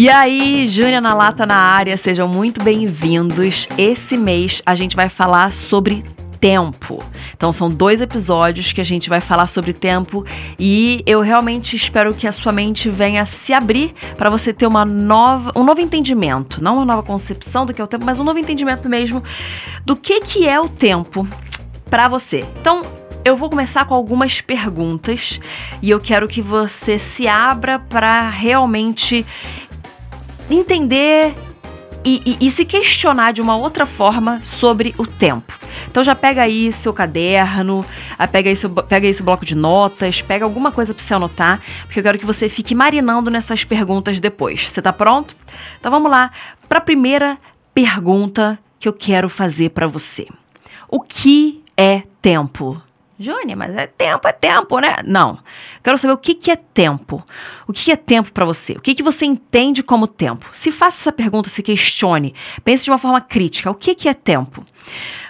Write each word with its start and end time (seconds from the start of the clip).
E 0.00 0.08
aí, 0.08 0.64
Júnior 0.68 1.02
na 1.02 1.12
Lata 1.12 1.44
na 1.44 1.56
área, 1.56 1.96
sejam 1.96 2.28
muito 2.28 2.62
bem-vindos. 2.62 3.66
Esse 3.76 4.16
mês 4.16 4.62
a 4.64 4.76
gente 4.76 4.94
vai 4.94 5.08
falar 5.08 5.50
sobre 5.50 6.04
tempo. 6.38 7.02
Então 7.34 7.50
são 7.50 7.68
dois 7.68 8.00
episódios 8.00 8.72
que 8.72 8.80
a 8.80 8.84
gente 8.84 9.08
vai 9.08 9.20
falar 9.20 9.48
sobre 9.48 9.72
tempo 9.72 10.24
e 10.56 11.02
eu 11.04 11.20
realmente 11.20 11.74
espero 11.74 12.14
que 12.14 12.28
a 12.28 12.32
sua 12.32 12.52
mente 12.52 12.88
venha 12.88 13.26
se 13.26 13.52
abrir 13.52 13.92
para 14.16 14.30
você 14.30 14.52
ter 14.52 14.68
uma 14.68 14.84
nova, 14.84 15.50
um 15.56 15.64
novo 15.64 15.80
entendimento, 15.80 16.62
não 16.62 16.76
uma 16.76 16.84
nova 16.84 17.02
concepção 17.02 17.66
do 17.66 17.74
que 17.74 17.80
é 17.80 17.84
o 17.84 17.88
tempo, 17.88 18.04
mas 18.04 18.20
um 18.20 18.24
novo 18.24 18.38
entendimento 18.38 18.88
mesmo 18.88 19.20
do 19.84 19.96
que 19.96 20.20
que 20.20 20.46
é 20.46 20.60
o 20.60 20.68
tempo 20.68 21.26
para 21.90 22.06
você. 22.06 22.46
Então, 22.60 22.86
eu 23.24 23.36
vou 23.36 23.50
começar 23.50 23.84
com 23.84 23.94
algumas 23.94 24.40
perguntas 24.40 25.40
e 25.82 25.90
eu 25.90 25.98
quero 25.98 26.28
que 26.28 26.40
você 26.40 27.00
se 27.00 27.26
abra 27.26 27.80
para 27.80 28.30
realmente 28.30 29.26
entender 30.50 31.34
e, 32.04 32.36
e, 32.40 32.46
e, 32.46 32.50
se 32.50 32.64
questionar 32.64 33.32
de 33.32 33.42
uma 33.42 33.56
outra 33.56 33.84
forma 33.84 34.40
sobre 34.40 34.94
o 34.96 35.06
tempo. 35.06 35.58
Então 35.90 36.02
já 36.02 36.14
pega 36.14 36.42
aí 36.42 36.72
seu 36.72 36.92
caderno, 36.92 37.84
ah, 38.18 38.26
pega 38.26 38.48
aí 38.48 38.56
seu, 38.56 38.70
pega 38.70 39.06
aí 39.06 39.12
seu 39.12 39.24
bloco 39.24 39.44
de 39.44 39.54
notas, 39.54 40.22
pega 40.22 40.44
alguma 40.44 40.72
coisa 40.72 40.94
para 40.94 41.02
você 41.02 41.14
anotar, 41.14 41.60
porque 41.84 41.98
eu 41.98 42.02
quero 42.02 42.18
que 42.18 42.24
você 42.24 42.48
fique 42.48 42.74
marinando 42.74 43.30
nessas 43.30 43.64
perguntas 43.64 44.20
depois. 44.20 44.68
Você 44.68 44.80
tá 44.80 44.92
pronto? 44.92 45.36
Então 45.78 45.90
vamos 45.90 46.10
lá 46.10 46.30
para 46.68 46.78
a 46.78 46.82
primeira 46.82 47.36
pergunta 47.74 48.58
que 48.78 48.88
eu 48.88 48.92
quero 48.92 49.28
fazer 49.28 49.70
para 49.70 49.86
você. 49.86 50.26
O 50.88 51.00
que 51.00 51.62
é 51.76 52.04
tempo? 52.22 52.80
Júnior, 53.18 53.56
mas 53.58 53.76
é 53.76 53.86
tempo, 53.86 54.28
é 54.28 54.32
tempo, 54.32 54.78
né? 54.78 54.96
Não. 55.04 55.40
Quero 55.82 55.98
saber 55.98 56.12
o 56.12 56.18
que, 56.18 56.34
que 56.34 56.52
é 56.52 56.56
tempo. 56.56 57.24
O 57.66 57.72
que, 57.72 57.86
que 57.86 57.92
é 57.92 57.96
tempo 57.96 58.32
para 58.32 58.44
você? 58.44 58.74
O 58.74 58.80
que, 58.80 58.94
que 58.94 59.02
você 59.02 59.26
entende 59.26 59.82
como 59.82 60.06
tempo? 60.06 60.48
Se 60.52 60.70
faça 60.70 61.00
essa 61.00 61.10
pergunta, 61.10 61.48
se 61.48 61.60
questione. 61.60 62.32
Pense 62.62 62.84
de 62.84 62.90
uma 62.90 62.98
forma 62.98 63.20
crítica. 63.20 63.70
O 63.70 63.74
que, 63.74 63.94
que 63.94 64.08
é 64.08 64.14
tempo? 64.14 64.64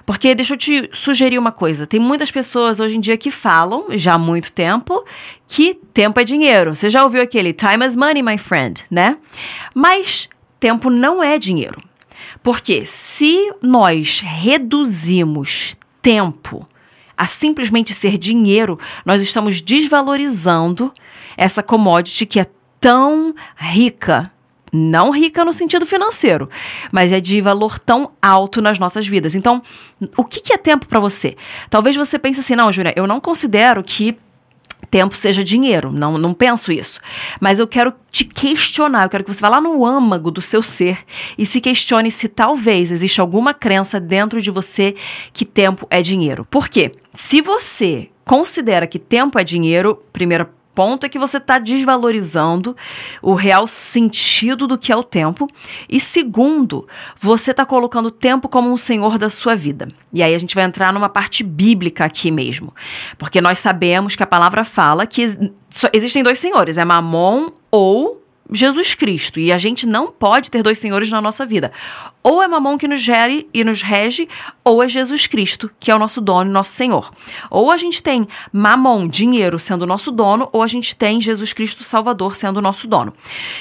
Porque 0.04 0.34
deixa 0.34 0.52
eu 0.52 0.58
te 0.58 0.90
sugerir 0.92 1.38
uma 1.38 1.50
coisa. 1.50 1.86
Tem 1.86 1.98
muitas 1.98 2.30
pessoas 2.30 2.78
hoje 2.78 2.96
em 2.96 3.00
dia 3.00 3.16
que 3.16 3.30
falam, 3.30 3.86
já 3.90 4.14
há 4.14 4.18
muito 4.18 4.52
tempo, 4.52 5.04
que 5.46 5.74
tempo 5.74 6.20
é 6.20 6.24
dinheiro. 6.24 6.76
Você 6.76 6.90
já 6.90 7.02
ouviu 7.04 7.22
aquele 7.22 7.54
time 7.54 7.86
is 7.86 7.96
money, 7.96 8.22
my 8.22 8.36
friend, 8.36 8.84
né? 8.90 9.16
Mas 9.74 10.28
tempo 10.60 10.90
não 10.90 11.22
é 11.22 11.38
dinheiro. 11.38 11.80
Porque 12.42 12.84
se 12.84 13.52
nós 13.62 14.20
reduzimos 14.20 15.76
tempo 16.02 16.66
a 17.18 17.26
simplesmente 17.26 17.92
ser 17.94 18.16
dinheiro, 18.16 18.78
nós 19.04 19.20
estamos 19.20 19.60
desvalorizando 19.60 20.94
essa 21.36 21.64
commodity 21.64 22.24
que 22.24 22.38
é 22.38 22.46
tão 22.78 23.34
rica. 23.56 24.30
Não 24.72 25.10
rica 25.10 25.44
no 25.44 25.52
sentido 25.52 25.84
financeiro, 25.86 26.48
mas 26.92 27.10
é 27.10 27.20
de 27.20 27.40
valor 27.40 27.78
tão 27.78 28.12
alto 28.20 28.60
nas 28.60 28.78
nossas 28.78 29.06
vidas. 29.06 29.34
Então, 29.34 29.62
o 30.16 30.24
que, 30.24 30.52
é 30.52 30.58
tempo 30.58 30.86
para 30.86 31.00
você? 31.00 31.36
Talvez 31.70 31.96
você 31.96 32.18
pense 32.18 32.40
assim: 32.40 32.54
não, 32.54 32.70
Júlia, 32.70 32.92
eu 32.94 33.06
não 33.06 33.18
considero 33.18 33.82
que 33.82 34.16
tempo 34.90 35.16
seja 35.16 35.44
dinheiro. 35.44 35.92
Não, 35.92 36.18
não 36.18 36.34
penso 36.34 36.72
isso. 36.72 37.00
Mas 37.40 37.58
eu 37.58 37.66
quero 37.66 37.92
te 38.10 38.24
questionar, 38.24 39.04
eu 39.04 39.08
quero 39.08 39.24
que 39.24 39.32
você 39.32 39.40
vá 39.40 39.48
lá 39.48 39.60
no 39.60 39.84
âmago 39.84 40.30
do 40.30 40.40
seu 40.40 40.62
ser 40.62 40.98
e 41.36 41.44
se 41.46 41.60
questione 41.60 42.10
se 42.10 42.28
talvez 42.28 42.90
existe 42.90 43.20
alguma 43.20 43.54
crença 43.54 44.00
dentro 44.00 44.40
de 44.40 44.50
você 44.50 44.94
que 45.32 45.44
tempo 45.44 45.86
é 45.90 46.02
dinheiro. 46.02 46.46
Por 46.50 46.68
quê? 46.68 46.92
Se 47.12 47.40
você 47.40 48.10
considera 48.24 48.86
que 48.86 48.98
tempo 48.98 49.38
é 49.38 49.44
dinheiro, 49.44 49.98
primeira 50.12 50.50
ponto 50.78 51.04
é 51.04 51.08
que 51.08 51.18
você 51.18 51.38
está 51.38 51.58
desvalorizando 51.58 52.76
o 53.20 53.34
real 53.34 53.66
sentido 53.66 54.64
do 54.64 54.78
que 54.78 54.92
é 54.92 54.96
o 54.96 55.02
tempo. 55.02 55.48
E 55.88 55.98
segundo, 55.98 56.86
você 57.20 57.50
está 57.50 57.66
colocando 57.66 58.06
o 58.06 58.10
tempo 58.12 58.48
como 58.48 58.72
um 58.72 58.76
senhor 58.76 59.18
da 59.18 59.28
sua 59.28 59.56
vida. 59.56 59.88
E 60.12 60.22
aí 60.22 60.32
a 60.32 60.38
gente 60.38 60.54
vai 60.54 60.62
entrar 60.62 60.92
numa 60.92 61.08
parte 61.08 61.42
bíblica 61.42 62.04
aqui 62.04 62.30
mesmo. 62.30 62.72
Porque 63.18 63.40
nós 63.40 63.58
sabemos 63.58 64.14
que 64.14 64.22
a 64.22 64.26
palavra 64.26 64.62
fala 64.62 65.04
que 65.04 65.26
existem 65.92 66.22
dois 66.22 66.38
senhores: 66.38 66.78
é 66.78 66.84
Mamon 66.84 67.48
ou 67.72 68.22
Jesus 68.50 68.94
Cristo. 68.94 69.38
E 69.38 69.52
a 69.52 69.58
gente 69.58 69.86
não 69.86 70.10
pode 70.10 70.50
ter 70.50 70.62
dois 70.62 70.78
senhores 70.78 71.10
na 71.10 71.20
nossa 71.20 71.44
vida. 71.44 71.72
Ou 72.22 72.42
é 72.42 72.48
Mamon 72.48 72.78
que 72.78 72.88
nos 72.88 73.00
gere 73.00 73.48
e 73.52 73.62
nos 73.64 73.82
rege, 73.82 74.28
ou 74.64 74.82
é 74.82 74.88
Jesus 74.88 75.26
Cristo, 75.26 75.70
que 75.78 75.90
é 75.90 75.94
o 75.94 75.98
nosso 75.98 76.20
dono 76.20 76.50
e 76.50 76.52
nosso 76.52 76.72
Senhor. 76.72 77.10
Ou 77.50 77.70
a 77.70 77.76
gente 77.76 78.02
tem 78.02 78.26
Mamon, 78.52 79.08
dinheiro, 79.08 79.58
sendo 79.58 79.82
o 79.82 79.86
nosso 79.86 80.10
dono, 80.10 80.48
ou 80.52 80.62
a 80.62 80.66
gente 80.66 80.94
tem 80.96 81.20
Jesus 81.20 81.52
Cristo 81.52 81.84
Salvador 81.84 82.36
sendo 82.36 82.58
o 82.58 82.62
nosso 82.62 82.86
dono. 82.86 83.12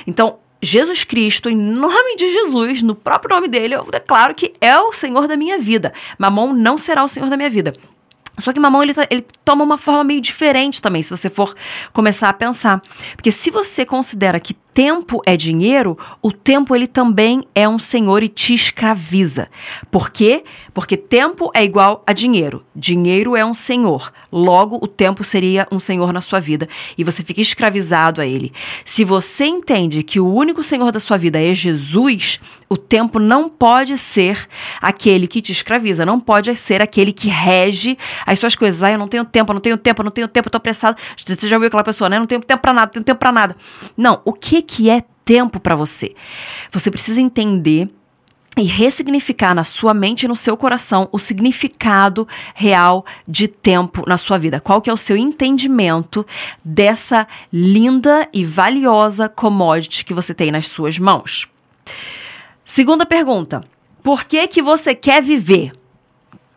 Então, 0.05 0.37
Jesus 0.61 1.03
Cristo, 1.03 1.49
em 1.49 1.55
nome 1.55 2.15
de 2.15 2.31
Jesus, 2.31 2.81
no 2.81 2.95
próprio 2.95 3.35
nome 3.35 3.47
dele, 3.47 3.75
eu 3.75 3.83
declaro 3.83 4.33
que 4.33 4.53
é 4.59 4.77
o 4.77 4.91
Senhor 4.91 5.27
da 5.27 5.37
minha 5.37 5.59
vida. 5.59 5.93
Mamon 6.17 6.53
não 6.53 6.77
será 6.77 7.03
o 7.03 7.07
Senhor 7.07 7.29
da 7.29 7.37
minha 7.37 7.49
vida. 7.49 7.73
Só 8.39 8.53
que 8.53 8.59
mamão 8.59 8.83
ele, 8.83 8.93
tá, 8.93 9.07
ele 9.09 9.25
toma 9.43 9.63
uma 9.63 9.77
forma 9.77 10.03
meio 10.03 10.21
diferente 10.21 10.81
também, 10.81 11.01
se 11.01 11.09
você 11.09 11.29
for 11.29 11.55
começar 11.91 12.29
a 12.29 12.33
pensar. 12.33 12.81
Porque 13.15 13.31
se 13.31 13.49
você 13.49 13.83
considera 13.83 14.39
que 14.39 14.55
tempo 14.77 15.23
é 15.25 15.35
dinheiro, 15.35 15.97
o 16.21 16.31
tempo 16.31 16.75
ele 16.75 16.85
também 16.85 17.43
é 17.55 17.67
um 17.67 17.79
senhor 17.79 18.21
e 18.21 18.29
te 18.29 18.53
escraviza. 18.53 19.49
Por 19.89 20.11
quê? 20.11 20.43
Porque 20.71 20.95
tempo 20.95 21.49
é 21.55 21.63
igual 21.63 22.03
a 22.05 22.13
dinheiro. 22.13 22.63
Dinheiro 22.75 23.35
é 23.35 23.43
um 23.43 23.55
senhor. 23.55 24.13
Logo, 24.31 24.77
o 24.79 24.85
tempo 24.85 25.23
seria 25.23 25.67
um 25.71 25.79
senhor 25.79 26.13
na 26.13 26.21
sua 26.21 26.39
vida 26.39 26.69
e 26.95 27.03
você 27.03 27.23
fica 27.23 27.41
escravizado 27.41 28.21
a 28.21 28.27
ele. 28.27 28.53
Se 28.85 29.03
você 29.03 29.45
entende 29.45 30.03
que 30.03 30.19
o 30.19 30.31
único 30.31 30.61
senhor 30.61 30.91
da 30.91 30.99
sua 30.99 31.17
vida 31.17 31.41
é 31.41 31.55
Jesus, 31.55 32.39
o 32.69 32.77
tempo 32.77 33.17
não 33.17 33.49
pode 33.49 33.97
ser 33.97 34.47
aquele 34.79 35.27
que 35.27 35.41
te 35.41 35.51
escraviza, 35.51 36.05
não 36.05 36.19
pode 36.19 36.55
ser 36.55 36.83
aquele 36.83 37.11
que 37.11 37.29
rege 37.29 37.97
as 38.27 38.37
suas 38.37 38.55
coisas. 38.55 38.83
Ah, 38.83 38.91
eu 38.91 38.99
não 38.99 39.07
tenho 39.07 39.25
tempo, 39.25 39.51
eu 39.51 39.53
não 39.55 39.61
tenho 39.61 39.77
tempo, 39.77 40.01
eu 40.01 40.05
não 40.05 40.11
tenho 40.11 40.27
tempo, 40.27 40.47
eu 40.47 40.51
tô 40.51 40.57
apressado. 40.57 40.97
Você 41.17 41.47
já 41.47 41.55
ouviu 41.55 41.67
aquela 41.67 41.83
pessoa, 41.83 42.09
né? 42.09 42.17
Eu 42.17 42.19
não 42.19 42.27
tenho 42.27 42.41
tempo 42.41 42.61
para 42.61 42.73
nada, 42.73 42.85
não 42.87 42.93
tenho 42.93 43.05
tempo 43.05 43.19
para 43.19 43.31
nada. 43.31 43.55
Não, 43.95 44.21
o 44.23 44.33
que 44.33 44.61
que 44.67 44.89
é 44.89 45.03
tempo 45.23 45.59
para 45.59 45.75
você. 45.75 46.13
Você 46.71 46.91
precisa 46.91 47.21
entender 47.21 47.89
e 48.57 48.63
ressignificar 48.63 49.53
na 49.53 49.63
sua 49.63 49.93
mente 49.93 50.23
e 50.23 50.27
no 50.27 50.35
seu 50.35 50.57
coração 50.57 51.07
o 51.11 51.19
significado 51.19 52.27
real 52.55 53.05
de 53.27 53.47
tempo 53.47 54.03
na 54.07 54.17
sua 54.17 54.37
vida. 54.39 54.59
Qual 54.59 54.81
que 54.81 54.89
é 54.89 54.93
o 54.93 54.97
seu 54.97 55.15
entendimento 55.15 56.25
dessa 56.65 57.27
linda 57.53 58.27
e 58.33 58.43
valiosa 58.43 59.29
commodity 59.29 60.03
que 60.03 60.13
você 60.13 60.33
tem 60.33 60.49
nas 60.51 60.67
suas 60.67 60.97
mãos? 60.97 61.47
Segunda 62.65 63.05
pergunta: 63.05 63.63
por 64.01 64.25
que 64.25 64.47
que 64.47 64.61
você 64.61 64.95
quer 64.95 65.21
viver? 65.21 65.71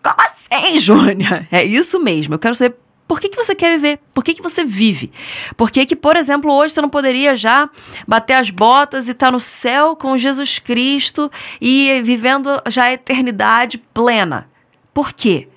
Como 0.03 0.16
assim, 0.19 0.78
Júnia? 0.81 1.47
É 1.53 1.62
isso 1.62 2.00
mesmo. 2.00 2.34
Eu 2.34 2.38
quero 2.38 2.54
saber 2.54 2.77
por 3.10 3.21
que, 3.21 3.28
que 3.28 3.37
você 3.37 3.56
quer 3.56 3.75
viver? 3.75 3.98
Por 4.15 4.22
que, 4.22 4.34
que 4.34 4.41
você 4.41 4.65
vive? 4.65 5.10
Por 5.56 5.69
que, 5.69 5.84
que, 5.84 5.97
por 5.97 6.15
exemplo, 6.15 6.53
hoje 6.53 6.75
você 6.75 6.81
não 6.81 6.88
poderia 6.88 7.34
já 7.34 7.69
bater 8.06 8.34
as 8.34 8.50
botas 8.50 9.09
e 9.09 9.10
estar 9.10 9.26
tá 9.26 9.32
no 9.32 9.41
céu 9.41 9.97
com 9.97 10.16
Jesus 10.16 10.60
Cristo 10.60 11.28
e 11.60 12.00
vivendo 12.04 12.62
já 12.69 12.84
a 12.84 12.93
eternidade 12.93 13.78
plena? 13.93 14.48
Por 14.94 15.12
quê? 15.12 15.48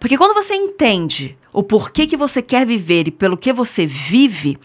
Porque 0.00 0.18
quando 0.18 0.34
você 0.34 0.56
entende 0.56 1.38
o 1.52 1.62
porquê 1.62 2.08
que 2.08 2.16
você 2.16 2.42
quer 2.42 2.66
viver 2.66 3.06
e 3.06 3.12
pelo 3.12 3.36
que 3.36 3.52
você 3.52 3.86
vive, 3.86 4.58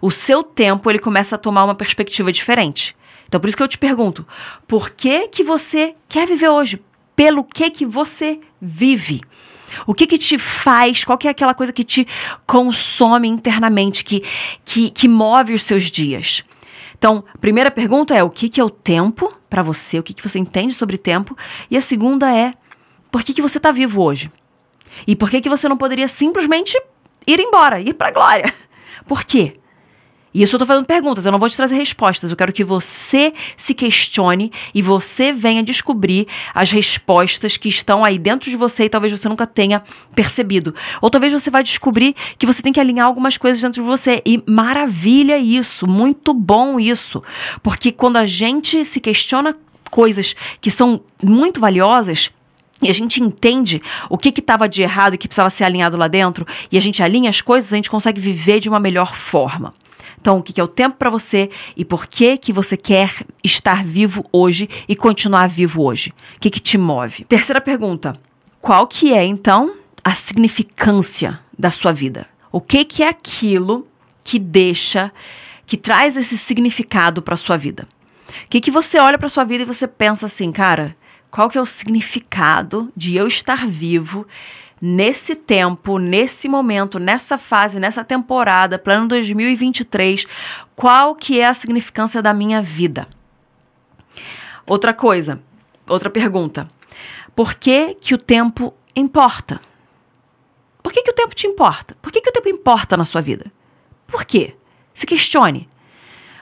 o 0.00 0.12
seu 0.12 0.44
tempo 0.44 0.88
ele 0.88 1.00
começa 1.00 1.34
a 1.34 1.38
tomar 1.38 1.64
uma 1.64 1.74
perspectiva 1.74 2.30
diferente. 2.30 2.96
Então 3.26 3.40
por 3.40 3.48
isso 3.48 3.56
que 3.56 3.62
eu 3.64 3.66
te 3.66 3.76
pergunto, 3.76 4.24
por 4.68 4.90
que 4.90 5.26
que 5.26 5.42
você 5.42 5.96
quer 6.08 6.28
viver 6.28 6.48
hoje? 6.48 6.80
Pelo 7.16 7.42
que 7.42 7.68
que 7.70 7.84
você 7.84 8.38
vive? 8.62 9.20
O 9.86 9.94
que 9.94 10.06
que 10.06 10.18
te 10.18 10.38
faz? 10.38 11.04
Qual 11.04 11.18
que 11.18 11.28
é 11.28 11.30
aquela 11.30 11.54
coisa 11.54 11.72
que 11.72 11.84
te 11.84 12.06
consome 12.46 13.28
internamente, 13.28 14.04
que, 14.04 14.22
que, 14.64 14.90
que 14.90 15.08
move 15.08 15.54
os 15.54 15.62
seus 15.62 15.90
dias? 15.90 16.44
Então, 16.98 17.24
primeira 17.40 17.70
pergunta 17.70 18.14
é 18.14 18.22
o 18.22 18.30
que, 18.30 18.48
que 18.48 18.60
é 18.60 18.64
o 18.64 18.70
tempo 18.70 19.32
para 19.50 19.62
você? 19.62 19.98
O 19.98 20.02
que, 20.02 20.14
que 20.14 20.22
você 20.26 20.38
entende 20.38 20.74
sobre 20.74 20.96
tempo? 20.96 21.36
E 21.70 21.76
a 21.76 21.80
segunda 21.80 22.34
é 22.34 22.54
por 23.10 23.22
que, 23.22 23.34
que 23.34 23.42
você 23.42 23.58
está 23.58 23.70
vivo 23.70 24.02
hoje? 24.02 24.30
E 25.06 25.14
por 25.14 25.30
que, 25.30 25.40
que 25.40 25.48
você 25.48 25.68
não 25.68 25.76
poderia 25.76 26.08
simplesmente 26.08 26.80
ir 27.26 27.40
embora, 27.40 27.80
ir 27.80 27.94
para 27.94 28.08
a 28.08 28.12
glória? 28.12 28.52
Por 29.06 29.24
quê? 29.24 29.58
E 30.36 30.42
isso 30.42 30.54
eu 30.54 30.58
tô 30.58 30.66
fazendo 30.66 30.84
perguntas, 30.84 31.24
eu 31.24 31.32
não 31.32 31.38
vou 31.38 31.48
te 31.48 31.56
trazer 31.56 31.76
respostas. 31.76 32.30
Eu 32.30 32.36
quero 32.36 32.52
que 32.52 32.62
você 32.62 33.32
se 33.56 33.72
questione 33.72 34.52
e 34.74 34.82
você 34.82 35.32
venha 35.32 35.62
descobrir 35.62 36.28
as 36.54 36.70
respostas 36.70 37.56
que 37.56 37.70
estão 37.70 38.04
aí 38.04 38.18
dentro 38.18 38.50
de 38.50 38.54
você 38.54 38.84
e 38.84 38.88
talvez 38.90 39.18
você 39.18 39.30
nunca 39.30 39.46
tenha 39.46 39.82
percebido. 40.14 40.74
Ou 41.00 41.08
talvez 41.08 41.32
você 41.32 41.48
vai 41.48 41.62
descobrir 41.62 42.14
que 42.36 42.44
você 42.44 42.60
tem 42.60 42.70
que 42.70 42.78
alinhar 42.78 43.06
algumas 43.06 43.38
coisas 43.38 43.62
dentro 43.62 43.82
de 43.82 43.88
você. 43.88 44.20
E 44.26 44.42
maravilha 44.46 45.38
isso, 45.38 45.86
muito 45.86 46.34
bom 46.34 46.78
isso. 46.78 47.22
Porque 47.62 47.90
quando 47.90 48.18
a 48.18 48.26
gente 48.26 48.84
se 48.84 49.00
questiona 49.00 49.56
coisas 49.90 50.36
que 50.60 50.70
são 50.70 51.00
muito 51.24 51.58
valiosas, 51.58 52.30
e 52.82 52.90
a 52.90 52.92
gente 52.92 53.22
entende 53.22 53.80
o 54.10 54.18
que 54.18 54.28
estava 54.38 54.68
de 54.68 54.82
errado 54.82 55.14
e 55.14 55.16
que 55.16 55.26
precisava 55.26 55.48
ser 55.48 55.64
alinhado 55.64 55.96
lá 55.96 56.08
dentro, 56.08 56.46
e 56.70 56.76
a 56.76 56.80
gente 56.80 57.02
alinha 57.02 57.30
as 57.30 57.40
coisas, 57.40 57.72
a 57.72 57.76
gente 57.76 57.88
consegue 57.88 58.20
viver 58.20 58.60
de 58.60 58.68
uma 58.68 58.78
melhor 58.78 59.16
forma 59.16 59.72
Então, 60.26 60.38
o 60.38 60.42
que 60.42 60.60
é 60.60 60.64
o 60.64 60.66
tempo 60.66 60.96
para 60.96 61.08
você 61.08 61.48
e 61.76 61.84
por 61.84 62.08
que 62.08 62.36
que 62.36 62.52
você 62.52 62.76
quer 62.76 63.24
estar 63.44 63.84
vivo 63.84 64.26
hoje 64.32 64.68
e 64.88 64.96
continuar 64.96 65.48
vivo 65.48 65.84
hoje? 65.84 66.12
O 66.34 66.40
que, 66.40 66.50
que 66.50 66.58
te 66.58 66.76
move? 66.76 67.24
Terceira 67.26 67.60
pergunta: 67.60 68.18
qual 68.60 68.88
que 68.88 69.14
é 69.14 69.24
então 69.24 69.76
a 70.02 70.16
significância 70.16 71.38
da 71.56 71.70
sua 71.70 71.92
vida? 71.92 72.26
O 72.50 72.60
que 72.60 72.84
que 72.84 73.04
é 73.04 73.08
aquilo 73.08 73.86
que 74.24 74.40
deixa, 74.40 75.12
que 75.64 75.76
traz 75.76 76.16
esse 76.16 76.36
significado 76.36 77.22
para 77.22 77.36
sua 77.36 77.56
vida? 77.56 77.86
O 78.46 78.48
que 78.50 78.60
que 78.60 78.70
você 78.72 78.98
olha 78.98 79.20
para 79.20 79.28
sua 79.28 79.44
vida 79.44 79.62
e 79.62 79.64
você 79.64 79.86
pensa 79.86 80.26
assim, 80.26 80.50
cara? 80.50 80.96
Qual 81.30 81.48
que 81.48 81.56
é 81.56 81.60
o 81.60 81.66
significado 81.66 82.92
de 82.96 83.14
eu 83.14 83.28
estar 83.28 83.64
vivo 83.64 84.26
nesse 84.80 85.34
tempo, 85.34 85.98
nesse 85.98 86.48
momento, 86.48 86.98
nessa 86.98 87.38
fase, 87.38 87.80
nessa 87.80 88.04
temporada, 88.04 88.78
plano 88.78 89.08
2023, 89.08 90.26
qual 90.74 91.14
que 91.14 91.40
é 91.40 91.46
a 91.46 91.54
significância 91.54 92.20
da 92.20 92.34
minha 92.34 92.60
vida? 92.60 93.08
Outra 94.66 94.92
coisa, 94.92 95.40
outra 95.88 96.10
pergunta. 96.10 96.68
Por 97.34 97.54
que 97.54 97.94
que 97.94 98.14
o 98.14 98.18
tempo 98.18 98.74
importa? 98.94 99.60
Por 100.82 100.92
que 100.92 101.02
que 101.02 101.10
o 101.10 101.14
tempo 101.14 101.34
te 101.34 101.46
importa? 101.46 101.96
Por 102.00 102.12
que 102.12 102.20
que 102.20 102.28
o 102.28 102.32
tempo 102.32 102.48
importa 102.48 102.96
na 102.96 103.04
sua 103.04 103.20
vida? 103.20 103.52
Por 104.06 104.24
quê? 104.24 104.56
Se 104.94 105.06
questione. 105.06 105.68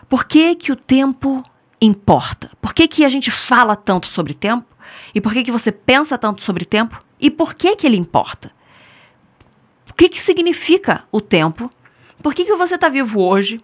Por 0.09 0.25
que 0.27 0.55
que 0.55 0.71
o 0.71 0.77
tempo 0.77 1.43
importa? 1.81 2.51
Por 2.61 2.73
que 2.73 2.87
que 2.87 3.05
a 3.05 3.09
gente 3.09 3.31
fala 3.31 3.75
tanto 3.75 4.07
sobre 4.07 4.35
tempo? 4.35 4.67
E 5.15 5.21
por 5.21 5.33
que 5.33 5.45
que 5.45 5.51
você 5.51 5.73
pensa 5.73 6.17
tanto 6.17 6.43
sobre 6.43 6.65
tempo? 6.65 7.04
E 7.25 7.31
por 7.31 7.55
que 7.55 7.75
que 7.75 7.87
ele 7.87 7.97
importa? 7.97 8.53
O 9.89 9.95
que 9.95 10.11
que 10.11 10.21
significa 10.21 11.05
o 11.11 11.23
tempo? 11.23 11.71
Por 12.23 12.35
que 12.35 12.45
que 12.45 12.55
você 12.55 12.75
está 12.75 12.91
vivo 12.91 13.23
hoje? 13.23 13.63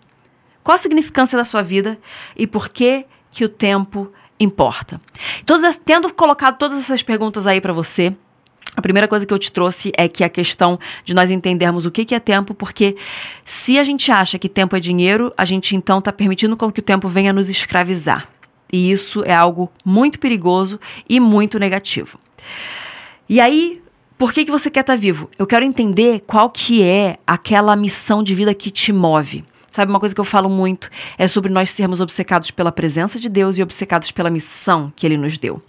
Qual 0.63 0.75
a 0.75 0.79
significância 0.79 1.37
da 1.37 1.45
sua 1.45 1.61
vida? 1.61 1.99
E 2.35 2.47
por 2.47 2.71
que 2.71 3.05
que 3.31 3.45
o 3.45 3.51
tempo 3.51 4.11
importa? 4.39 4.99
Todas, 5.45 5.77
tendo 5.77 6.11
colocado 6.15 6.57
todas 6.57 6.79
essas 6.79 7.03
perguntas 7.03 7.47
aí 7.47 7.61
para 7.61 7.75
você, 7.75 8.17
a 8.75 8.81
primeira 8.81 9.07
coisa 9.07 9.27
que 9.27 9.35
eu 9.35 9.39
te 9.39 9.53
trouxe 9.53 9.93
é 9.95 10.09
que 10.09 10.25
a 10.25 10.31
questão 10.31 10.81
de 11.05 11.13
nós 11.13 11.31
entendermos 11.31 11.85
o 11.85 11.91
que, 11.91 12.07
que 12.07 12.15
é 12.15 12.21
tempo, 12.21 12.55
porque 12.55 12.97
se 13.45 13.79
a 13.79 13.85
gente 13.85 14.11
acha 14.11 14.39
que 14.39 14.49
tempo 14.49 14.75
é 14.75 14.81
dinheiro, 14.81 15.35
a 15.37 15.45
gente 15.45 15.77
então 15.77 15.99
está 15.99 16.11
permitindo 16.11 16.57
com 16.57 16.73
que 16.73 16.81
o 16.81 16.83
tempo 16.83 17.09
venha 17.09 17.31
nos 17.31 17.51
escravizar. 17.51 18.27
E 18.73 18.91
isso 18.91 19.23
é 19.23 19.35
algo 19.35 19.71
muito 19.85 20.19
perigoso 20.19 20.81
e 21.07 21.21
muito 21.21 21.59
negativo. 21.59 22.19
E 23.31 23.41
aí, 23.41 23.81
por 24.19 24.33
que, 24.33 24.45
que 24.45 24.51
você 24.51 24.69
quer 24.69 24.81
estar 24.81 24.95
tá 24.95 25.01
vivo? 25.01 25.31
Eu 25.39 25.47
quero 25.47 25.65
entender 25.65 26.25
qual 26.27 26.51
que 26.51 26.83
é 26.83 27.17
aquela 27.25 27.77
missão 27.77 28.25
de 28.25 28.35
vida 28.35 28.53
que 28.53 28.73
te 28.73 28.93
move. 28.93 29.45
Sabe, 29.71 29.93
uma 29.93 30.01
coisa 30.01 30.13
que 30.13 30.21
eu 30.21 30.25
falo 30.25 30.51
muito 30.51 30.91
é 31.17 31.29
sobre 31.29 31.53
nós 31.53 31.71
sermos 31.71 32.01
obcecados 32.01 32.51
pela 32.51 32.73
presença 32.73 33.21
de 33.21 33.29
Deus 33.29 33.57
e 33.57 33.63
obcecados 33.63 34.11
pela 34.11 34.31
missão 34.31 34.93
que 34.97 35.07
Ele 35.07 35.17
nos 35.17 35.39
deu. 35.39 35.63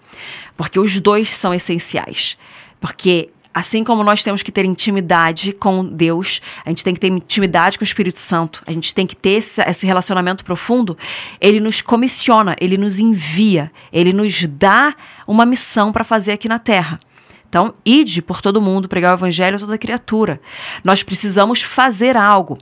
Porque 0.57 0.79
os 0.79 0.99
dois 0.99 1.29
são 1.35 1.53
essenciais. 1.53 2.35
Porque 2.79 3.29
Assim 3.53 3.83
como 3.83 4.01
nós 4.01 4.23
temos 4.23 4.41
que 4.41 4.51
ter 4.51 4.63
intimidade 4.63 5.51
com 5.51 5.85
Deus, 5.85 6.41
a 6.65 6.69
gente 6.69 6.85
tem 6.85 6.93
que 6.93 7.01
ter 7.01 7.09
intimidade 7.09 7.77
com 7.77 7.83
o 7.83 7.85
Espírito 7.85 8.17
Santo, 8.17 8.63
a 8.65 8.71
gente 8.71 8.95
tem 8.95 9.05
que 9.05 9.13
ter 9.13 9.31
esse, 9.31 9.61
esse 9.61 9.85
relacionamento 9.85 10.45
profundo, 10.45 10.97
ele 11.41 11.59
nos 11.59 11.81
comissiona, 11.81 12.55
ele 12.61 12.77
nos 12.77 12.97
envia, 12.97 13.69
ele 13.91 14.13
nos 14.13 14.45
dá 14.45 14.95
uma 15.27 15.45
missão 15.45 15.91
para 15.91 16.05
fazer 16.05 16.31
aqui 16.31 16.47
na 16.47 16.59
terra. 16.59 16.97
Então, 17.51 17.73
ide 17.85 18.21
por 18.21 18.41
todo 18.41 18.61
mundo, 18.61 18.87
pregar 18.87 19.11
o 19.11 19.17
evangelho 19.17 19.57
a 19.57 19.59
toda 19.59 19.77
criatura. 19.77 20.39
Nós 20.85 21.03
precisamos 21.03 21.61
fazer 21.61 22.15
algo. 22.15 22.57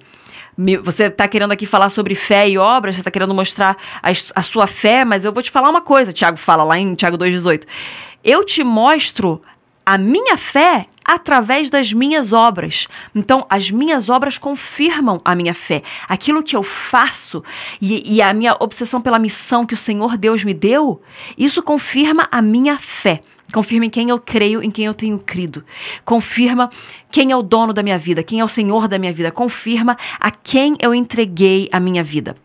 Você 0.81 1.03
está 1.03 1.27
querendo 1.27 1.51
aqui 1.51 1.67
falar 1.67 1.91
sobre 1.91 2.15
fé 2.15 2.49
e 2.49 2.57
obras, 2.57 2.95
você 2.95 3.01
está 3.01 3.11
querendo 3.11 3.35
mostrar 3.35 3.77
a, 4.01 4.09
a, 4.09 4.41
sua 4.41 4.65
fé, 4.65 5.05
mas 5.05 5.23
eu 5.23 5.31
vou 5.31 5.43
te 5.43 5.51
falar 5.51 5.69
uma 5.69 5.81
coisa, 5.81 6.11
Tiago 6.11 6.37
fala 6.37 6.63
lá 6.63 6.79
em 6.79 6.95
Tiago 6.95 7.19
2,18. 7.19 7.67
Eu 8.23 8.43
te 8.43 8.63
mostro 8.63 9.43
a 9.85 9.95
minha 9.95 10.35
fé 10.35 10.87
através 11.05 11.69
das 11.69 11.93
minhas 11.93 12.33
obras. 12.33 12.87
Então, 13.13 13.45
as 13.47 13.69
minhas 13.69 14.09
obras 14.09 14.39
confirmam 14.39 15.21
a 15.23 15.35
minha 15.35 15.53
fé. 15.53 15.83
Aquilo 16.07 16.41
que 16.41 16.55
eu 16.55 16.63
faço 16.63 17.43
e, 17.79 18.15
e, 18.15 18.23
a 18.23 18.33
minha 18.33 18.57
obsessão 18.59 18.99
pela 18.99 19.19
missão 19.19 19.67
que 19.67 19.75
o 19.75 19.77
Senhor 19.77 20.17
Deus 20.17 20.43
me 20.43 20.53
deu, 20.55 20.99
isso 21.37 21.61
confirma 21.61 22.27
a 22.31 22.41
minha 22.41 22.79
fé. 22.79 23.21
Confirma 23.51 23.85
em 23.85 23.89
quem 23.89 24.09
eu 24.09 24.19
creio, 24.19 24.61
em 24.61 24.69
quem 24.69 24.85
eu 24.85 24.93
tenho 24.93 25.17
crido. 25.17 25.63
Confirma 26.05 26.69
quem 27.11 27.31
é 27.31 27.35
o 27.35 27.41
dono 27.41 27.73
da 27.73 27.81
minha 27.81 27.97
vida, 27.97 28.21
quem 28.21 28.39
é 28.39 28.43
o 28.43 28.47
Senhor 28.47 28.87
da 28.87 28.99
minha 28.99 29.11
vida. 29.11 29.31
Confirma 29.31 29.97
a 30.19 30.29
quem 30.29 30.75
eu 30.79 30.93
entreguei 30.93 31.67
a 31.71 31.79
minha 31.79 32.03
vida. 32.03 32.35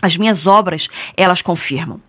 As 0.00 0.16
minhas 0.16 0.46
obras, 0.46 0.88
elas 1.16 1.42
confirmam. 1.42 2.00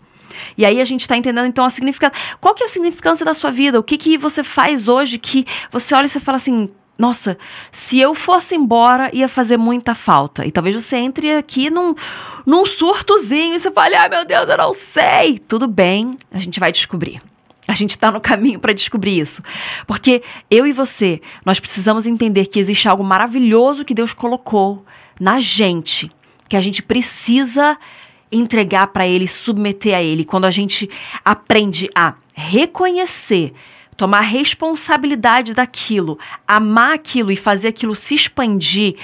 E 0.57 0.65
aí 0.65 0.79
a 0.79 0.85
gente 0.85 1.01
está 1.01 1.17
entendendo 1.17 1.47
então 1.47 1.65
a 1.65 1.69
significância. 1.69 2.17
Qual 2.39 2.53
que 2.53 2.63
é 2.63 2.67
a 2.67 2.69
significância 2.69 3.25
da 3.25 3.33
sua 3.33 3.51
vida? 3.51 3.79
O 3.79 3.83
que, 3.83 3.97
que 3.97 4.17
você 4.17 4.43
faz 4.43 4.87
hoje 4.87 5.17
que 5.17 5.45
você 5.71 5.95
olha 5.95 6.05
e 6.05 6.09
você 6.09 6.19
fala 6.19 6.35
assim, 6.35 6.69
nossa, 6.97 7.37
se 7.71 7.99
eu 7.99 8.13
fosse 8.13 8.55
embora, 8.55 9.09
ia 9.13 9.27
fazer 9.27 9.57
muita 9.57 9.93
falta. 9.93 10.45
E 10.45 10.51
talvez 10.51 10.75
você 10.75 10.97
entre 10.97 11.35
aqui 11.35 11.69
num, 11.69 11.93
num 12.45 12.65
surtozinho 12.65 13.55
e 13.55 13.59
você 13.59 13.71
fale, 13.71 13.95
ai 13.95 14.09
meu 14.09 14.25
Deus, 14.25 14.49
eu 14.49 14.57
não 14.57 14.73
sei. 14.73 15.37
Tudo 15.39 15.67
bem, 15.67 16.17
a 16.31 16.39
gente 16.39 16.59
vai 16.59 16.71
descobrir. 16.71 17.21
A 17.67 17.73
gente 17.73 17.91
está 17.91 18.09
no 18.09 18.21
caminho 18.21 18.59
para 18.59 18.71
descobrir 18.71 19.19
isso. 19.19 19.43
Porque 19.85 20.23
eu 20.49 20.65
e 20.65 20.71
você, 20.71 21.21
nós 21.45 21.59
precisamos 21.59 22.05
entender 22.05 22.45
que 22.45 22.59
existe 22.59 22.87
algo 22.87 23.03
maravilhoso 23.03 23.83
que 23.83 23.93
Deus 23.93 24.13
colocou 24.13 24.85
na 25.19 25.39
gente, 25.39 26.09
que 26.47 26.55
a 26.55 26.61
gente 26.61 26.81
precisa 26.81 27.77
entregar 28.31 28.87
para 28.87 29.05
Ele, 29.05 29.27
submeter 29.27 29.95
a 29.95 30.01
Ele. 30.01 30.23
Quando 30.23 30.45
a 30.45 30.51
gente 30.51 30.89
aprende 31.25 31.89
a 31.93 32.13
reconhecer, 32.33 33.53
tomar 33.97 34.21
responsabilidade 34.21 35.53
daquilo, 35.53 36.17
amar 36.47 36.93
aquilo 36.93 37.31
e 37.31 37.35
fazer 37.35 37.69
aquilo 37.69 37.95
se 37.95 38.15
expandir 38.15 38.95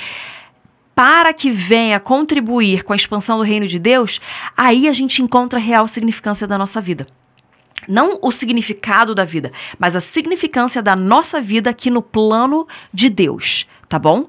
para 0.96 1.34
que 1.34 1.50
venha 1.50 2.00
contribuir 2.00 2.84
com 2.84 2.94
a 2.94 2.96
expansão 2.96 3.38
do 3.38 3.44
reino 3.44 3.68
de 3.68 3.80
Deus, 3.80 4.22
aí 4.56 4.88
a 4.88 4.94
gente 4.94 5.22
encontra 5.22 5.58
a 5.58 5.62
real 5.62 5.88
significância 5.88 6.48
da 6.48 6.58
nossa 6.58 6.80
vida. 6.80 7.08
Não 7.88 8.20
o 8.22 8.32
significado 8.32 9.14
da 9.14 9.26
vida, 9.26 9.52
mas 9.78 9.96
a 9.96 10.02
significância 10.02 10.82
da 10.82 10.96
nossa 10.96 11.42
vida 11.42 11.70
aqui 11.70 11.90
no 11.90 12.02
plano 12.02 12.68
de 12.94 13.10
Deus, 13.10 13.68
tá 13.88 14.00
bom? 14.00 14.26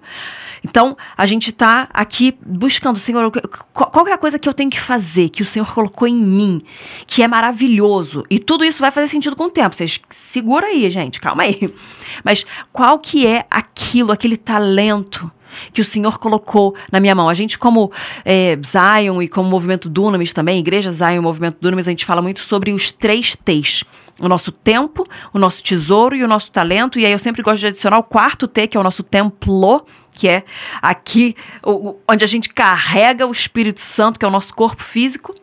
Então, 0.67 0.97
a 1.17 1.27
gente 1.27 1.51
está 1.51 1.89
aqui 1.93 2.39
buscando, 2.45 2.99
Senhor, 2.99 3.31
qual 3.73 4.09
é 4.09 4.13
a 4.13 4.19
coisa 4.19 4.39
que 4.39 4.49
eu 4.49 4.55
tenho 4.55 4.71
que 4.71 4.81
fazer, 4.81 5.29
que 5.29 5.43
o 5.43 5.47
Senhor 5.47 5.71
colocou 5.75 6.09
em 6.09 6.17
mim, 6.17 6.63
que 7.07 7.23
é 7.23 7.29
maravilhoso. 7.29 8.25
E 8.31 8.39
tudo 8.39 8.65
isso 8.65 8.81
vai 8.81 8.91
fazer 8.91 9.09
sentido 9.09 9.37
com 9.37 9.45
o 9.45 9.51
tempo. 9.51 9.75
Vocês 9.75 10.01
segura 10.09 10.69
aí, 10.69 10.89
gente, 10.89 11.21
calma 11.21 11.43
aí. 11.43 11.73
Mas 12.25 12.47
qual 12.73 12.99
que 12.99 13.27
é 13.27 13.47
aquilo, 13.51 14.11
aquele 14.11 14.39
talento 14.39 15.31
que 15.73 15.81
o 15.81 15.85
Senhor 15.85 16.19
colocou 16.19 16.75
na 16.91 17.01
minha 17.01 17.15
mão. 17.15 17.29
A 17.29 17.35
gente, 17.35 17.59
como 17.59 17.91
é, 18.25 18.59
Zion 18.65 19.23
e 19.23 19.29
como 19.29 19.49
movimento 19.49 19.89
Dunamis 19.89 20.33
também, 20.33 20.59
Igreja 20.59 20.93
Zion 20.93 21.17
e 21.17 21.21
movimento 21.21 21.59
Dunamis, 21.61 21.89
a 21.89 21.91
gente 21.91 22.05
fala 22.05 22.23
muito 22.23 22.41
sobre 22.41 22.73
os 22.73 22.93
três 22.93 23.37
T's. 23.37 23.85
O 24.21 24.29
nosso 24.29 24.53
tempo, 24.53 25.05
o 25.33 25.41
nosso 25.41 25.61
tesouro 25.61 26.15
e 26.15 26.23
o 26.23 26.29
nosso 26.29 26.51
talento. 26.51 27.01
E 27.01 27.05
aí 27.05 27.11
eu 27.11 27.19
sempre 27.19 27.43
gosto 27.43 27.61
de 27.61 27.67
adicionar 27.67 27.99
o 27.99 28.03
quarto 28.03 28.47
T, 28.47 28.69
que 28.69 28.77
é 28.77 28.81
o 28.81 28.83
nosso 28.83 29.03
templo, 29.03 29.85
que 30.13 30.29
é 30.29 30.45
aqui 30.81 31.35
onde 32.09 32.23
a 32.23 32.27
gente 32.27 32.49
carrega 32.49 33.27
o 33.27 33.33
Espírito 33.33 33.81
Santo, 33.81 34.19
que 34.19 34.25
é 34.25 34.29
o 34.29 34.31
nosso 34.31 34.55
corpo 34.55 34.85
físico. 34.85 35.35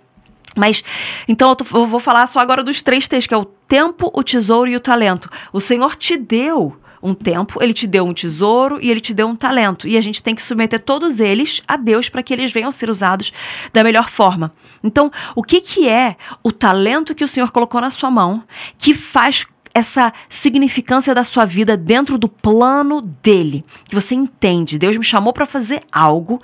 Mas, 0.55 0.83
então 1.27 1.49
eu, 1.49 1.55
tô, 1.55 1.65
eu, 1.77 1.85
vou 1.85 1.99
falar 1.99 2.27
só 2.27 2.39
agora 2.39 2.63
dos 2.63 2.81
três 2.81 3.07
T's, 3.07 3.27
que 3.27 3.33
é 3.33 3.37
o 3.37 3.45
tempo, 3.45 4.09
o 4.13 4.23
tesouro 4.23 4.69
e 4.69 4.75
o 4.75 4.79
talento. 4.79 5.29
O 5.51 5.61
Senhor 5.61 5.95
te 5.95 6.17
deu 6.17 6.77
um 7.01 7.13
tempo, 7.13 7.61
ele 7.61 7.73
te 7.73 7.87
deu 7.87 8.05
um 8.05 8.13
tesouro 8.13 8.79
e 8.81 8.89
ele 8.89 9.01
te 9.01 9.13
deu 9.13 9.27
um 9.27 9.35
talento. 9.35 9.87
E 9.87 9.97
a 9.97 10.01
gente 10.01 10.21
tem 10.21 10.35
que 10.35 10.43
submeter 10.43 10.79
todos 10.79 11.19
eles 11.19 11.61
a 11.67 11.77
Deus 11.77 12.09
para 12.09 12.23
que 12.23 12.33
eles 12.33 12.51
venham 12.51 12.71
ser 12.71 12.89
usados 12.89 13.31
da 13.73 13.83
melhor 13.83 14.09
forma. 14.09 14.51
Então, 14.83 15.11
o 15.35 15.43
que, 15.43 15.61
que 15.61 15.87
é 15.87 16.15
o 16.43 16.51
talento 16.51 17.15
que 17.15 17.23
o 17.23 17.27
Senhor 17.27 17.51
colocou 17.51 17.81
na 17.81 17.91
sua 17.91 18.11
mão 18.11 18.43
que 18.77 18.93
faz 18.93 19.45
essa 19.73 20.13
significância 20.29 21.13
da 21.15 21.23
sua 21.23 21.45
vida 21.45 21.77
dentro 21.77 22.17
do 22.17 22.27
plano 22.27 23.01
dele, 23.01 23.63
que 23.87 23.95
você 23.95 24.15
entende. 24.15 24.77
Deus 24.77 24.97
me 24.97 25.03
chamou 25.03 25.33
para 25.33 25.45
fazer 25.45 25.81
algo 25.91 26.41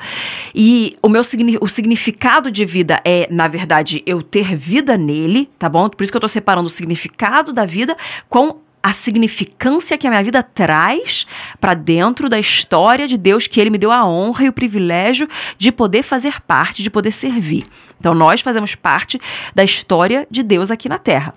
e 0.56 0.96
o 1.02 1.10
meu 1.10 1.22
o 1.62 1.68
significado 1.68 2.50
de 2.50 2.64
vida 2.64 3.02
é, 3.04 3.28
na 3.30 3.48
verdade, 3.48 4.02
eu 4.06 4.22
ter 4.22 4.56
vida 4.56 4.98
nele, 4.98 5.50
tá 5.60 5.68
bom? 5.68 5.90
Por 5.90 6.04
isso 6.04 6.12
que 6.12 6.16
eu 6.16 6.22
tô 6.22 6.30
separando 6.30 6.68
o 6.68 6.72
significado 6.72 7.52
da 7.52 7.66
vida 7.66 7.98
com 8.30 8.62
a 8.82 8.94
significância 8.94 9.98
que 9.98 10.08
a 10.08 10.10
minha 10.10 10.24
vida 10.24 10.42
traz 10.42 11.28
para 11.60 11.74
dentro 11.74 12.30
da 12.30 12.40
história 12.40 13.08
de 13.08 13.18
Deus, 13.18 13.48
que 13.48 13.60
Ele 13.60 13.70
me 13.70 13.78
deu 13.78 13.92
a 13.92 14.08
honra 14.08 14.46
e 14.46 14.50
o 14.50 14.54
privilégio 14.54 15.28
de 15.58 15.72
poder 15.72 16.04
fazer 16.04 16.42
parte, 16.42 16.84
de 16.84 16.90
poder 16.90 17.12
servir. 17.12 17.68
Então, 18.00 18.14
nós 18.14 18.42
fazemos 18.42 18.76
parte 18.76 19.20
da 19.54 19.64
história 19.64 20.28
de 20.30 20.44
Deus 20.44 20.72
aqui 20.72 20.88
na 20.88 20.98
Terra. 20.98 21.34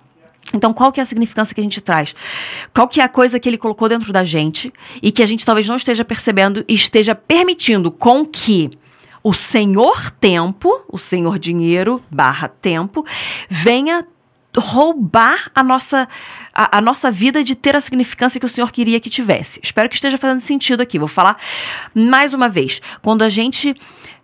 Então, 0.55 0.73
qual 0.73 0.91
que 0.91 1.01
é 1.01 1.03
a 1.03 1.07
significância 1.07 1.55
que 1.55 1.61
a 1.61 1.65
gente 1.65 1.81
traz? 1.81 2.15
Qual 2.75 2.89
que 2.89 3.01
é 3.01 3.05
a 3.05 3.09
coisa 3.09 3.39
que 3.39 3.49
ele 3.49 3.59
colocou 3.59 3.89
dentro 3.89 4.13
da 4.13 4.25
gente 4.25 4.73
e 5.03 5.13
que 5.13 5.23
a 5.23 5.27
gente 5.27 5.45
talvez 5.45 5.67
não 5.69 5.77
esteja 5.77 6.05
percebendo 6.05 6.65
e 6.69 6.75
esteja 6.75 7.15
permitindo 7.15 7.91
com 7.91 8.27
que 8.27 8.71
o 9.23 9.33
senhor 9.33 10.11
tempo, 10.13 10.85
o 10.89 10.99
senhor 10.99 11.39
dinheiro 11.39 12.03
barra 12.11 12.49
tempo, 12.49 13.05
venha 13.49 14.05
roubar 14.57 15.51
a 15.55 15.63
nossa 15.63 16.09
a, 16.53 16.79
a, 16.79 16.81
nossa 16.81 17.11
vida 17.11 17.45
de 17.45 17.55
ter 17.55 17.77
a 17.77 17.81
significância 17.81 18.41
que 18.41 18.47
o 18.47 18.49
Senhor 18.49 18.71
queria 18.73 18.99
que 18.99 19.09
tivesse. 19.09 19.61
Espero 19.63 19.89
que 19.89 19.95
esteja 19.95 20.19
fazendo 20.19 20.41
sentido 20.41 20.81
aqui. 20.81 20.99
Vou 20.99 21.09
falar 21.09 21.37
mais 21.95 22.35
uma 22.35 22.49
vez. 22.49 22.81
Quando 23.01 23.23
a 23.23 23.29
gente 23.29 23.75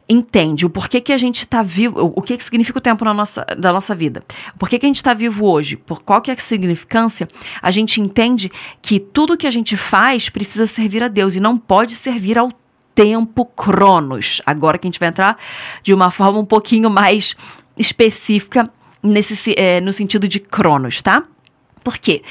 entende 0.08 0.64
o 0.64 0.70
porquê 0.70 1.00
que 1.00 1.12
a 1.12 1.16
gente 1.16 1.38
está 1.38 1.62
vivo, 1.62 2.12
o 2.14 2.22
que, 2.22 2.36
que 2.36 2.44
significa 2.44 2.78
o 2.78 2.80
tempo 2.80 3.04
na 3.04 3.12
nossa, 3.12 3.44
da 3.58 3.72
nossa 3.72 3.94
vida, 3.94 4.22
por 4.58 4.68
que, 4.68 4.78
que 4.78 4.86
a 4.86 4.88
gente 4.88 4.96
está 4.96 5.12
vivo 5.14 5.46
hoje, 5.46 5.76
por 5.76 6.02
qual 6.02 6.20
que 6.20 6.30
é 6.30 6.34
a 6.34 6.38
significância, 6.38 7.28
a 7.60 7.70
gente 7.70 8.00
entende 8.00 8.50
que 8.80 9.00
tudo 9.00 9.36
que 9.36 9.46
a 9.46 9.50
gente 9.50 9.76
faz 9.76 10.28
precisa 10.28 10.66
servir 10.66 11.02
a 11.02 11.08
Deus 11.08 11.34
e 11.34 11.40
não 11.40 11.58
pode 11.58 11.96
servir 11.96 12.38
ao 12.38 12.52
tempo 12.94 13.44
cronos. 13.44 14.40
Agora 14.46 14.78
que 14.78 14.86
a 14.86 14.90
gente 14.90 15.00
vai 15.00 15.08
entrar 15.08 15.36
de 15.82 15.92
uma 15.92 16.10
forma 16.10 16.38
um 16.38 16.46
pouquinho 16.46 16.88
mais 16.88 17.34
específica 17.76 18.70
nesse, 19.06 19.54
é, 19.56 19.80
no 19.80 19.92
sentido 19.92 20.28
de 20.28 20.40
cronos, 20.40 21.02
tá? 21.02 21.22
Por 21.82 21.98
quê? 21.98 22.22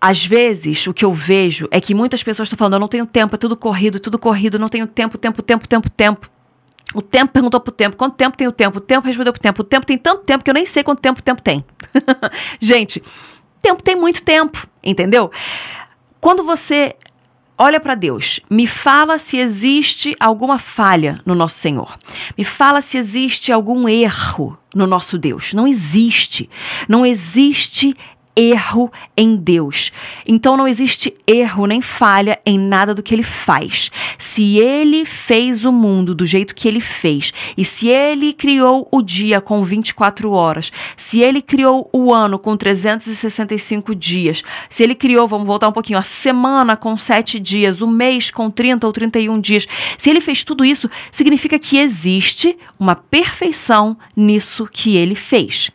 às 0.00 0.24
vezes, 0.24 0.86
o 0.86 0.94
que 0.94 1.04
eu 1.04 1.12
vejo 1.12 1.68
é 1.70 1.80
que 1.80 1.94
muitas 1.94 2.22
pessoas 2.22 2.46
estão 2.46 2.56
falando: 2.56 2.74
eu 2.74 2.80
não 2.80 2.88
tenho 2.88 3.04
tempo, 3.04 3.34
é 3.34 3.38
tudo 3.38 3.56
corrido, 3.56 4.00
tudo 4.00 4.18
corrido, 4.18 4.58
não 4.58 4.68
tenho 4.68 4.86
tempo, 4.86 5.18
tempo, 5.18 5.42
tempo, 5.42 5.68
tempo, 5.68 5.90
tempo. 5.90 6.30
O 6.94 7.02
tempo 7.02 7.32
perguntou 7.32 7.60
pro 7.60 7.70
tempo, 7.70 7.96
quanto 7.96 8.16
tempo 8.16 8.36
tem 8.36 8.48
o 8.48 8.52
tempo? 8.52 8.78
O 8.78 8.80
tempo 8.80 9.06
respondeu 9.06 9.32
pro 9.32 9.40
tempo. 9.40 9.60
O 9.60 9.64
tempo 9.64 9.86
tem 9.86 9.96
tanto 9.96 10.24
tempo 10.24 10.42
que 10.42 10.50
eu 10.50 10.54
nem 10.54 10.66
sei 10.66 10.82
quanto 10.82 11.00
tempo 11.00 11.20
o 11.20 11.22
tempo 11.22 11.40
tem. 11.40 11.64
Gente, 12.58 13.02
tempo 13.62 13.82
tem 13.82 13.94
muito 13.94 14.24
tempo, 14.24 14.66
entendeu? 14.82 15.30
Quando 16.20 16.42
você 16.42 16.96
olha 17.60 17.78
para 17.78 17.94
Deus, 17.94 18.40
me 18.48 18.66
fala 18.66 19.18
se 19.18 19.36
existe 19.36 20.16
alguma 20.18 20.58
falha 20.58 21.20
no 21.26 21.34
nosso 21.34 21.58
Senhor. 21.58 21.98
Me 22.36 22.42
fala 22.42 22.80
se 22.80 22.96
existe 22.96 23.52
algum 23.52 23.86
erro 23.86 24.58
no 24.74 24.86
nosso 24.86 25.18
Deus. 25.18 25.52
Não 25.52 25.68
existe. 25.68 26.48
Não 26.88 27.04
existe 27.04 27.94
erro 28.40 28.90
em 29.14 29.36
Deus. 29.36 29.92
Então 30.26 30.56
não 30.56 30.66
existe 30.66 31.12
erro 31.26 31.66
nem 31.66 31.82
falha 31.82 32.40
em 32.46 32.58
nada 32.58 32.94
do 32.94 33.02
que 33.02 33.14
ele 33.14 33.22
faz. 33.22 33.90
Se 34.18 34.58
ele 34.58 35.04
fez 35.04 35.66
o 35.66 35.72
mundo 35.72 36.14
do 36.14 36.24
jeito 36.24 36.54
que 36.54 36.66
ele 36.66 36.80
fez, 36.80 37.34
e 37.56 37.64
se 37.64 37.88
ele 37.88 38.32
criou 38.32 38.88
o 38.90 39.02
dia 39.02 39.42
com 39.42 39.62
24 39.62 40.30
horas, 40.30 40.72
se 40.96 41.20
ele 41.20 41.42
criou 41.42 41.90
o 41.92 42.14
ano 42.14 42.38
com 42.38 42.56
365 42.56 43.94
dias, 43.94 44.42
se 44.70 44.82
ele 44.82 44.94
criou, 44.94 45.28
vamos 45.28 45.46
voltar 45.46 45.68
um 45.68 45.72
pouquinho, 45.72 45.98
a 45.98 46.02
semana 46.02 46.78
com 46.78 46.96
7 46.96 47.38
dias, 47.38 47.82
o 47.82 47.86
mês 47.86 48.30
com 48.30 48.50
30 48.50 48.86
ou 48.86 48.92
31 48.92 49.38
dias, 49.38 49.66
se 49.98 50.08
ele 50.08 50.20
fez 50.20 50.44
tudo 50.44 50.64
isso, 50.64 50.90
significa 51.12 51.58
que 51.58 51.76
existe 51.76 52.56
uma 52.78 52.96
perfeição 52.96 53.96
nisso 54.16 54.66
que 54.70 54.96
ele 54.96 55.14
fez. 55.14 55.70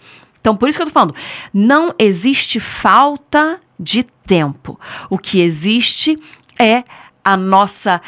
Então, 0.46 0.56
por 0.56 0.70
isso 0.70 0.78
que 0.78 0.84
eu 0.84 0.86
tô 0.86 0.92
falando, 0.92 1.16
não 1.52 1.92
existe 1.98 2.60
falta 2.60 3.58
de 3.80 4.04
tempo. 4.04 4.80
O 5.10 5.18
que 5.18 5.42
existe 5.42 6.20
é 6.60 6.84
a 7.24 7.36
nossa 7.36 8.00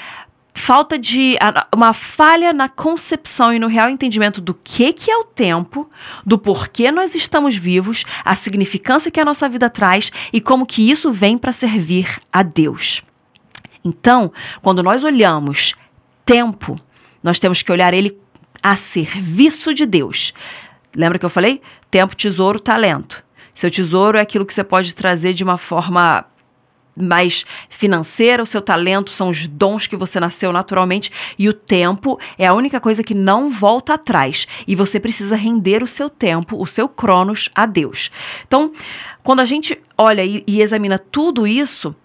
falta 0.54 1.00
de 1.00 1.36
uma 1.76 1.94
falha 1.94 2.54
na 2.54 2.70
concepção 2.70 3.52
e 3.52 3.58
no 3.58 3.66
real 3.66 3.90
entendimento 3.90 4.40
do 4.40 4.54
que 4.54 4.94
que 4.94 5.10
é 5.10 5.18
o 5.18 5.24
tempo, 5.24 5.90
do 6.24 6.38
porquê 6.38 6.92
nós 6.92 7.16
estamos 7.16 7.56
vivos, 7.56 8.06
a 8.24 8.36
significância 8.36 9.10
que 9.10 9.20
a 9.20 9.26
nossa 9.26 9.50
vida 9.50 9.68
traz 9.68 10.12
e 10.32 10.40
como 10.40 10.68
que 10.68 10.92
isso 10.92 11.12
vem 11.12 11.40
para 11.40 11.52
servir 11.52 12.20
a 12.32 12.44
Deus. 12.44 13.02
Então, 13.84 14.32
quando 14.62 14.84
nós 14.84 15.04
olhamos 15.04 15.74
tempo, 16.24 16.80
nós 17.24 17.40
temos 17.40 17.64
que 17.64 17.72
olhar 17.72 17.96
ele 17.96 18.16
a 18.62 18.76
serviço 18.76 19.74
de 19.74 19.88
Deus. 19.88 20.34
Lembra 20.98 21.20
que 21.20 21.26
eu 21.26 21.30
falei? 21.30 21.62
Tempo, 21.92 22.16
tesouro, 22.16 22.60
talento. 22.60 23.24
Seu 23.54 23.70
tesouro 23.70 24.18
é 24.18 24.22
aquilo 24.22 24.46
que 24.46 24.54
você 24.54 24.64
pode 24.64 24.96
trazer 24.96 25.34
de 25.34 25.44
uma 25.44 25.58
forma 25.58 26.26
mais 27.00 27.46
financeira, 27.70 28.42
o 28.42 28.46
seu 28.46 28.60
talento 28.60 29.12
são 29.12 29.30
os 29.30 29.46
dons 29.46 29.86
que 29.86 29.96
você 29.96 30.20
nasceu 30.20 30.52
naturalmente 30.52 31.12
e 31.38 31.48
o 31.48 31.54
tempo 31.54 32.20
é 32.40 32.48
a 32.48 32.56
única 32.56 32.80
coisa 32.80 33.04
que 33.04 33.14
não 33.14 33.52
volta 33.52 33.94
atrás 33.94 34.48
e 34.68 34.76
você 34.76 35.00
precisa 35.00 35.36
render 35.36 35.84
o 35.84 35.88
seu 35.88 36.10
tempo, 36.10 36.60
o 36.60 36.66
seu 36.66 36.90
cronos 36.90 37.50
a 37.54 37.68
Deus. 37.68 38.10
Então, 38.48 38.72
quando 39.22 39.42
a 39.42 39.46
gente 39.46 39.80
olha 39.96 40.26
e, 40.26 40.44
e 40.48 40.60
examina 40.60 40.98
tudo 40.98 41.46
isso, 41.46 41.96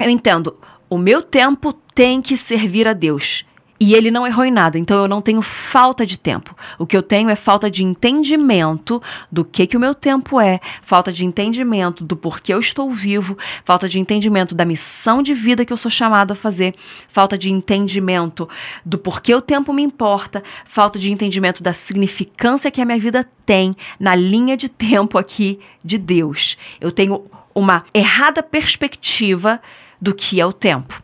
eu 0.00 0.08
entendo, 0.08 0.56
o 0.88 0.96
meu 0.96 1.20
tempo 1.20 1.74
tem 1.94 2.22
que 2.22 2.34
servir 2.34 2.88
a 2.88 2.94
Deus. 2.94 3.44
E 3.82 3.94
ele 3.94 4.10
não 4.10 4.26
errou 4.26 4.44
em 4.44 4.50
nada, 4.50 4.78
então 4.78 4.98
eu 4.98 5.08
não 5.08 5.22
tenho 5.22 5.40
falta 5.40 6.04
de 6.04 6.18
tempo. 6.18 6.54
O 6.78 6.86
que 6.86 6.94
eu 6.94 7.02
tenho 7.02 7.30
é 7.30 7.34
falta 7.34 7.70
de 7.70 7.82
entendimento 7.82 9.02
do 9.32 9.42
que 9.42 9.66
que 9.66 9.74
o 9.74 9.80
meu 9.80 9.94
tempo 9.94 10.38
é, 10.38 10.60
falta 10.82 11.10
de 11.10 11.24
entendimento 11.24 12.04
do 12.04 12.14
porquê 12.14 12.52
eu 12.52 12.60
estou 12.60 12.92
vivo, 12.92 13.38
falta 13.64 13.88
de 13.88 13.98
entendimento 13.98 14.54
da 14.54 14.66
missão 14.66 15.22
de 15.22 15.32
vida 15.32 15.64
que 15.64 15.72
eu 15.72 15.78
sou 15.78 15.90
chamado 15.90 16.32
a 16.32 16.34
fazer, 16.34 16.74
falta 17.08 17.38
de 17.38 17.50
entendimento 17.50 18.46
do 18.84 18.98
porquê 18.98 19.34
o 19.34 19.40
tempo 19.40 19.72
me 19.72 19.82
importa, 19.82 20.44
falta 20.66 20.98
de 20.98 21.10
entendimento 21.10 21.62
da 21.62 21.72
significância 21.72 22.70
que 22.70 22.82
a 22.82 22.84
minha 22.84 22.98
vida 22.98 23.26
tem 23.46 23.74
na 23.98 24.14
linha 24.14 24.58
de 24.58 24.68
tempo 24.68 25.16
aqui 25.16 25.58
de 25.82 25.96
Deus. 25.96 26.58
Eu 26.82 26.92
tenho 26.92 27.24
uma 27.54 27.82
errada 27.94 28.42
perspectiva 28.42 29.58
do 29.98 30.14
que 30.14 30.38
é 30.38 30.44
o 30.44 30.52
tempo. 30.52 31.02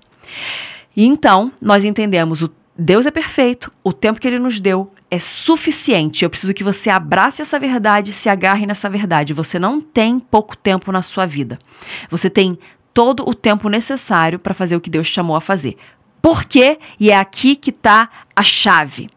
Então, 0.94 1.52
nós 1.60 1.82
entendemos 1.82 2.42
o 2.42 2.50
Deus 2.78 3.06
é 3.06 3.10
perfeito, 3.10 3.72
o 3.82 3.92
tempo 3.92 4.20
que 4.20 4.28
ele 4.28 4.38
nos 4.38 4.60
deu 4.60 4.92
é 5.10 5.18
suficiente. 5.18 6.24
Eu 6.24 6.30
preciso 6.30 6.52
que 6.52 6.64
você 6.64 6.90
abrace 6.90 7.40
essa 7.40 7.58
verdade, 7.58 8.12
se 8.12 8.28
agarre 8.28 8.66
nessa 8.66 8.90
verdade. 8.90 9.32
Você 9.32 9.58
não 9.58 9.80
tem 9.80 10.20
pouco 10.20 10.56
tempo 10.56 10.92
na 10.92 11.00
sua 11.00 11.24
vida. 11.24 11.58
Você 12.10 12.28
tem 12.28 12.58
todo 12.92 13.26
o 13.26 13.34
tempo 13.34 13.68
necessário 13.68 14.38
para 14.38 14.52
fazer 14.52 14.76
o 14.76 14.80
que 14.80 14.90
Deus 14.90 15.06
chamou 15.06 15.36
a 15.36 15.40
fazer. 15.40 15.76
Por 16.20 16.44
quê? 16.44 16.78
E 17.00 17.10
é 17.10 17.16
aqui 17.16 17.56
que 17.56 17.70
está 17.70 18.10
a 18.34 18.42
chave. 18.42 19.08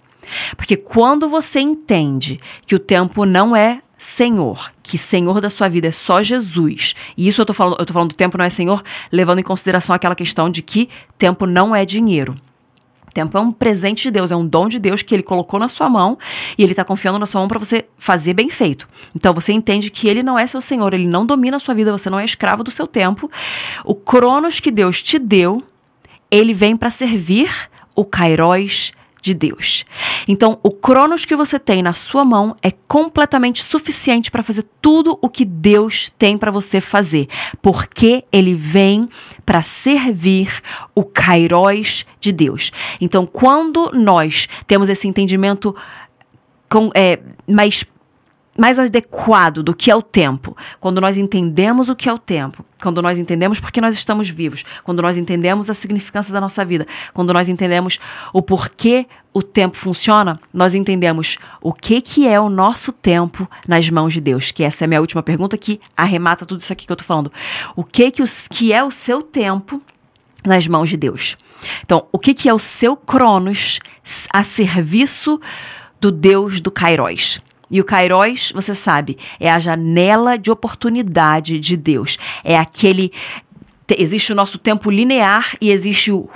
Porque 0.56 0.78
quando 0.78 1.28
você 1.28 1.60
entende 1.60 2.40
que 2.66 2.76
o 2.76 2.80
tempo 2.80 3.26
não 3.26 3.56
é 3.56 3.82
Senhor, 3.98 4.72
que 4.82 4.98
Senhor 4.98 5.42
da 5.42 5.50
sua 5.50 5.68
vida 5.68 5.88
é 5.88 5.92
só 5.92 6.24
Jesus. 6.24 6.96
E 7.18 7.28
isso 7.28 7.42
eu 7.42 7.46
tô 7.46 7.54
falando, 7.54 7.78
eu 7.80 7.94
falando 7.94 8.10
do 8.10 8.16
tempo 8.16 8.38
não 8.38 8.46
é 8.46 8.50
Senhor, 8.50 8.82
levando 9.12 9.40
em 9.40 9.44
consideração 9.44 9.94
aquela 9.94 10.16
questão 10.16 10.50
de 10.50 10.62
que 10.62 10.88
tempo 11.18 11.46
não 11.46 11.76
é 11.76 11.84
dinheiro. 11.84 12.40
Tempo 13.14 13.38
é 13.38 13.42
um 13.42 13.52
presente 13.52 14.04
de 14.04 14.12
Deus, 14.12 14.32
é 14.32 14.36
um 14.36 14.46
dom 14.46 14.68
de 14.68 14.80
Deus 14.80 15.02
que 15.02 15.14
ele 15.14 15.24
colocou 15.24 15.60
na 15.60 15.68
sua 15.68 15.90
mão 15.90 16.18
e 16.58 16.64
ele 16.64 16.74
está 16.74 16.84
confiando 16.84 17.20
na 17.20 17.26
sua 17.26 17.42
mão 17.42 17.48
para 17.48 17.60
você 17.60 17.86
fazer 17.98 18.34
bem 18.34 18.50
feito. 18.50 18.88
Então 19.16 19.34
você 19.34 19.52
entende 19.54 19.90
que 19.90 20.08
ele 20.08 20.24
não 20.24 20.38
é 20.38 20.46
seu 20.46 20.62
senhor, 20.62 20.94
ele 20.94 21.08
não 21.08 21.26
domina 21.26 21.58
a 21.58 21.60
sua 21.60 21.74
vida, 21.74 21.92
você 21.92 22.10
não 22.10 22.20
é 22.20 22.26
escravo 22.26 22.64
do 22.64 22.72
seu 22.72 22.88
tempo. 22.88 23.30
O 23.84 23.96
cronos 23.96 24.60
que 24.60 24.72
Deus 24.72 25.02
te 25.02 25.18
deu, 25.18 25.64
ele 26.30 26.54
vem 26.54 26.78
para 26.78 26.90
servir 26.90 27.52
o 27.96 28.06
kairos 28.06 28.92
de 29.22 29.34
Deus. 29.34 29.86
Então, 30.28 30.60
o 30.64 30.72
Cronos 30.72 31.26
que 31.26 31.36
você 31.36 31.60
tem 31.60 31.82
na 31.82 31.94
sua 31.94 32.24
mão 32.24 32.56
é 32.62 32.72
completamente 32.88 33.64
suficiente 33.64 34.32
para 34.32 34.44
fazer 34.44 34.66
tudo 34.82 35.18
o 35.22 35.30
que 35.30 35.46
Deus 35.46 36.12
tem 36.18 36.38
para 36.38 36.52
você 36.52 36.80
fazer, 36.80 37.28
porque 37.62 38.24
ele 38.32 38.54
vem 38.54 39.08
para 39.46 39.62
servir 39.62 40.62
o 40.96 41.04
Kairos 41.04 42.06
de 42.20 42.32
Deus. 42.32 42.72
Então, 43.02 43.26
quando 43.26 43.92
nós 43.94 44.48
temos 44.68 44.90
esse 44.90 45.08
entendimento 45.08 45.76
com, 46.70 46.90
é, 46.94 47.20
mais 47.48 47.84
mais 48.60 48.78
adequado 48.78 49.64
do 49.64 49.74
que 49.74 49.90
é 49.90 49.96
o 49.96 50.02
tempo, 50.02 50.56
quando 50.80 51.00
nós 51.00 51.16
entendemos 51.16 51.88
o 51.88 51.96
que 51.96 52.10
é 52.10 52.14
o 52.14 52.20
tempo, 52.20 52.66
quando 52.82 53.02
nós 53.02 53.18
entendemos 53.18 53.60
por 53.60 53.72
que 53.72 53.80
nós 53.80 53.94
estamos 53.94 54.30
vivos, 54.30 54.66
quando 54.84 55.02
nós 55.02 55.18
entendemos 55.18 55.70
a 55.70 55.74
significância 55.74 56.34
da 56.34 56.42
nossa 56.42 56.66
vida, 56.66 56.86
quando 57.14 57.34
nós 57.34 57.48
entendemos 57.48 58.00
o 58.34 58.42
porquê 58.42 59.08
o 59.34 59.42
tempo 59.42 59.78
funciona, 59.78 60.40
nós 60.54 60.76
entendemos 60.76 61.38
o 61.62 61.72
que 61.72 62.02
que 62.02 62.28
é 62.28 62.38
o 62.40 62.50
nosso 62.50 62.92
tempo 62.92 63.50
nas 63.66 63.90
mãos 63.90 64.14
de 64.14 64.20
Deus, 64.20 64.52
que 64.52 64.64
essa 64.64 64.84
é 64.84 64.86
a 64.86 64.88
minha 64.90 65.02
última 65.02 65.24
pergunta 65.24 65.58
que 65.58 65.80
arremata 65.96 66.46
tudo 66.46 66.60
isso 66.60 66.74
aqui 66.74 66.86
que 66.86 66.92
eu 66.92 66.98
tô 66.98 67.04
falando. 67.06 67.32
O 67.78 67.84
que 67.84 68.12
que, 68.12 68.22
os, 68.22 68.48
que 68.48 68.74
é 68.74 68.84
o 68.84 68.92
seu 68.92 69.22
tempo 69.22 69.82
nas 70.46 70.68
mãos 70.68 70.90
de 70.90 70.98
Deus? 70.98 71.38
Então, 71.84 72.08
o 72.12 72.20
que 72.20 72.34
que 72.34 72.50
é 72.50 72.54
o 72.54 72.60
seu 72.60 72.98
cronos 72.98 73.80
a 74.34 74.44
serviço 74.44 75.40
do 76.02 76.12
Deus 76.12 76.60
do 76.60 76.72
Kairos? 76.72 77.42
E 77.72 77.80
o 77.80 77.84
Kairos, 77.84 78.52
você 78.54 78.74
sabe, 78.74 79.18
é 79.40 79.50
a 79.50 79.60
janela 79.60 80.38
de 80.38 80.50
oportunidade 80.50 81.60
de 81.60 81.78
Deus. 81.78 82.18
É 82.44 82.58
aquele. 82.58 83.12
Existe 83.98 84.32
o 84.32 84.36
nosso 84.36 84.58
tempo 84.58 84.90
linear 84.92 85.56
e 85.60 85.72
existe 85.72 86.12
o, 86.12 86.30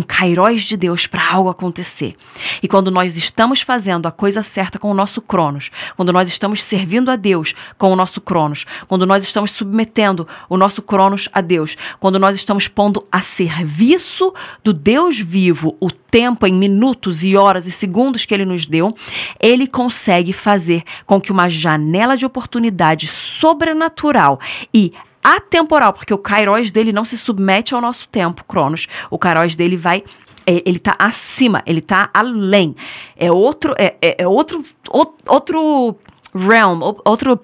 um 0.00 0.02
kairos 0.02 0.62
de 0.62 0.76
Deus 0.76 1.06
para 1.06 1.30
algo 1.30 1.50
acontecer. 1.50 2.16
E 2.62 2.66
quando 2.66 2.90
nós 2.90 3.16
estamos 3.16 3.60
fazendo 3.60 4.06
a 4.06 4.10
coisa 4.10 4.42
certa 4.42 4.78
com 4.78 4.90
o 4.90 4.94
nosso 4.94 5.20
cronos, 5.20 5.70
quando 5.94 6.12
nós 6.12 6.28
estamos 6.28 6.62
servindo 6.62 7.10
a 7.10 7.16
Deus 7.16 7.54
com 7.76 7.92
o 7.92 7.96
nosso 7.96 8.20
cronos, 8.20 8.64
quando 8.88 9.04
nós 9.04 9.22
estamos 9.22 9.50
submetendo 9.50 10.26
o 10.48 10.56
nosso 10.56 10.80
cronos 10.80 11.28
a 11.32 11.42
Deus, 11.42 11.76
quando 11.98 12.18
nós 12.18 12.34
estamos 12.34 12.66
pondo 12.66 13.04
a 13.12 13.20
serviço 13.20 14.32
do 14.64 14.72
Deus 14.72 15.18
vivo 15.18 15.76
o 15.78 15.90
tempo 15.90 16.46
em 16.46 16.54
minutos 16.54 17.22
e 17.22 17.36
horas 17.36 17.66
e 17.66 17.70
segundos 17.70 18.24
que 18.24 18.32
ele 18.32 18.46
nos 18.46 18.66
deu, 18.66 18.94
ele 19.38 19.66
consegue 19.66 20.32
fazer 20.32 20.82
com 21.04 21.20
que 21.20 21.30
uma 21.30 21.48
janela 21.48 22.16
de 22.16 22.24
oportunidade 22.24 23.06
sobrenatural 23.06 24.40
e 24.72 24.92
atemporal, 25.22 25.92
porque 25.92 26.14
o 26.14 26.18
kairos 26.18 26.70
dele 26.70 26.92
não 26.92 27.04
se 27.04 27.16
submete 27.16 27.74
ao 27.74 27.80
nosso 27.80 28.08
tempo, 28.08 28.44
Cronos. 28.44 28.86
O 29.10 29.18
kairos 29.18 29.54
dele 29.54 29.76
vai 29.76 30.02
é, 30.46 30.62
ele 30.66 30.78
está 30.78 30.96
acima, 30.98 31.62
ele 31.66 31.80
está 31.80 32.10
além. 32.14 32.74
É 33.16 33.30
outro 33.30 33.74
é, 33.78 33.94
é, 34.00 34.22
é 34.22 34.26
outro 34.26 34.62
outro 35.28 35.96
realm, 36.34 36.80
outro 37.04 37.38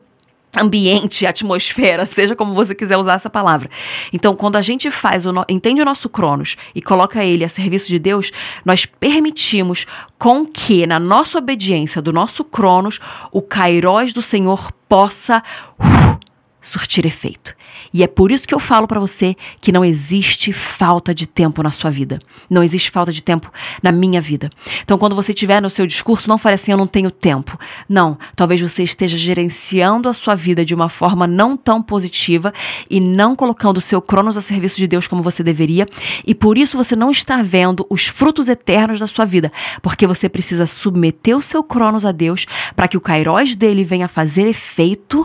ambiente, 0.57 1.27
atmosfera, 1.27 2.07
seja 2.07 2.35
como 2.35 2.55
você 2.55 2.75
quiser 2.75 2.97
usar 2.97 3.15
essa 3.15 3.31
palavra. 3.31 3.69
Então, 4.13 4.35
quando 4.35 4.57
a 4.57 4.63
gente 4.63 4.91
faz 4.91 5.27
o 5.27 5.33
no, 5.33 5.45
entende 5.49 5.83
o 5.83 5.85
nosso 5.85 6.09
Cronos 6.09 6.57
e 6.75 6.81
coloca 6.81 7.25
ele 7.25 7.45
a 7.45 7.49
serviço 7.49 7.89
de 7.89 7.99
Deus, 7.99 8.33
nós 8.65 8.87
permitimos 8.87 9.87
com 10.19 10.47
que 10.47 10.87
na 10.87 10.99
nossa 10.99 11.39
obediência 11.39 12.01
do 12.01 12.13
nosso 12.13 12.43
Cronos, 12.43 12.99
o 13.31 13.43
Kairos 13.43 14.13
do 14.13 14.23
Senhor 14.23 14.73
possa 14.89 15.43
uh, 15.79 16.26
surtir 16.67 17.07
efeito. 17.07 17.55
E 17.95 18.03
é 18.03 18.07
por 18.09 18.33
isso 18.33 18.47
que 18.47 18.55
eu 18.55 18.59
falo 18.59 18.89
para 18.89 18.99
você 18.99 19.37
que 19.61 19.71
não 19.71 19.85
existe 19.85 20.53
falta 20.53 21.15
de 21.15 21.27
tempo 21.27 21.63
na 21.63 21.71
sua 21.71 21.91
vida. 21.91 22.19
Não 22.51 22.63
existe 22.63 22.91
falta 22.91 23.13
de 23.13 23.23
tempo 23.23 23.51
na 23.81 23.93
minha 23.93 24.21
vida. 24.21 24.51
Então, 24.83 24.99
quando 24.99 25.15
você 25.15 25.33
tiver 25.33 25.63
no 25.63 25.71
seu 25.71 25.87
discurso, 25.87 26.29
não 26.29 26.37
fale 26.37 26.57
assim, 26.57 26.73
eu 26.73 26.77
não 26.77 26.87
tenho 26.87 27.11
tempo. 27.11 27.59
Não, 27.89 28.19
talvez 28.35 28.61
você 28.61 28.83
esteja 28.83 29.17
gerenciando 29.17 30.09
a 30.09 30.13
sua 30.13 30.35
vida 30.35 30.65
de 30.65 30.75
uma 30.75 30.89
forma 30.89 31.27
não 31.27 31.57
tão 31.57 31.81
positiva 31.81 32.53
e 32.91 32.99
não 32.99 33.37
colocando 33.37 33.79
o 33.79 33.81
seu 33.81 34.03
cronos 34.03 34.37
a 34.37 34.41
serviço 34.41 34.77
de 34.77 34.89
Deus 34.89 35.07
como 35.07 35.23
você 35.23 35.43
deveria. 35.43 35.89
E 36.27 36.35
por 36.35 36.59
isso 36.59 36.77
você 36.77 36.97
não 36.97 37.13
está 37.13 37.43
vendo 37.43 37.87
os 37.89 38.07
frutos 38.07 38.49
eternos 38.49 38.99
da 38.99 39.07
sua 39.07 39.25
vida, 39.25 39.53
porque 39.81 40.07
você 40.07 40.29
precisa 40.29 40.67
submeter 40.67 41.37
o 41.37 41.43
seu 41.43 41.63
cronos 41.63 42.05
a 42.05 42.11
Deus 42.11 42.45
para 42.75 42.89
que 42.89 42.97
o 42.97 43.01
kairos 43.01 43.55
dele 43.55 43.85
venha 43.85 44.09
fazer 44.09 44.49
efeito, 44.49 45.23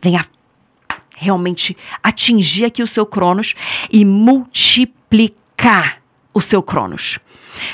venha 0.00 0.24
realmente 1.22 1.76
atingir 2.02 2.64
aqui 2.64 2.82
o 2.82 2.86
seu 2.86 3.06
Cronos 3.06 3.54
e 3.90 4.04
multiplicar 4.04 6.02
o 6.34 6.40
seu 6.40 6.62
Cronos. 6.62 7.18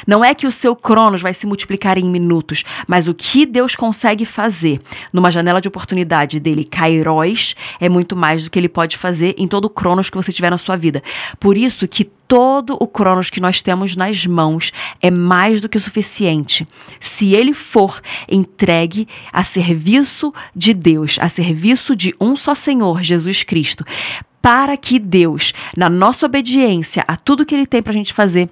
Não 0.06 0.24
é 0.24 0.34
que 0.34 0.46
o 0.46 0.52
seu 0.52 0.74
cronos 0.74 1.20
vai 1.20 1.34
se 1.34 1.46
multiplicar 1.46 1.98
em 1.98 2.08
minutos, 2.08 2.64
mas 2.86 3.08
o 3.08 3.14
que 3.14 3.46
Deus 3.46 3.76
consegue 3.76 4.24
fazer 4.24 4.80
numa 5.12 5.30
janela 5.30 5.60
de 5.60 5.68
oportunidade 5.68 6.40
dele, 6.40 6.64
Kairos, 6.64 7.54
é 7.80 7.88
muito 7.88 8.16
mais 8.16 8.44
do 8.44 8.50
que 8.50 8.58
ele 8.58 8.68
pode 8.68 8.96
fazer 8.96 9.34
em 9.38 9.48
todo 9.48 9.66
o 9.66 9.70
cronos 9.70 10.10
que 10.10 10.16
você 10.16 10.32
tiver 10.32 10.50
na 10.50 10.58
sua 10.58 10.76
vida. 10.76 11.02
Por 11.38 11.56
isso 11.56 11.86
que 11.86 12.04
todo 12.04 12.76
o 12.78 12.86
cronos 12.86 13.30
que 13.30 13.40
nós 13.40 13.62
temos 13.62 13.96
nas 13.96 14.26
mãos 14.26 14.70
é 15.00 15.10
mais 15.10 15.60
do 15.60 15.68
que 15.68 15.78
o 15.78 15.80
suficiente. 15.80 16.66
Se 17.00 17.34
ele 17.34 17.54
for 17.54 18.00
entregue 18.28 19.08
a 19.32 19.42
serviço 19.42 20.32
de 20.54 20.74
Deus, 20.74 21.18
a 21.20 21.28
serviço 21.28 21.96
de 21.96 22.14
um 22.20 22.36
só 22.36 22.54
Senhor, 22.54 23.02
Jesus 23.02 23.42
Cristo, 23.42 23.84
para 24.42 24.76
que 24.76 24.98
Deus, 24.98 25.52
na 25.76 25.88
nossa 25.88 26.26
obediência 26.26 27.04
a 27.08 27.16
tudo 27.16 27.46
que 27.46 27.54
ele 27.54 27.66
tem 27.66 27.82
para 27.82 27.90
a 27.90 27.94
gente 27.94 28.12
fazer, 28.12 28.48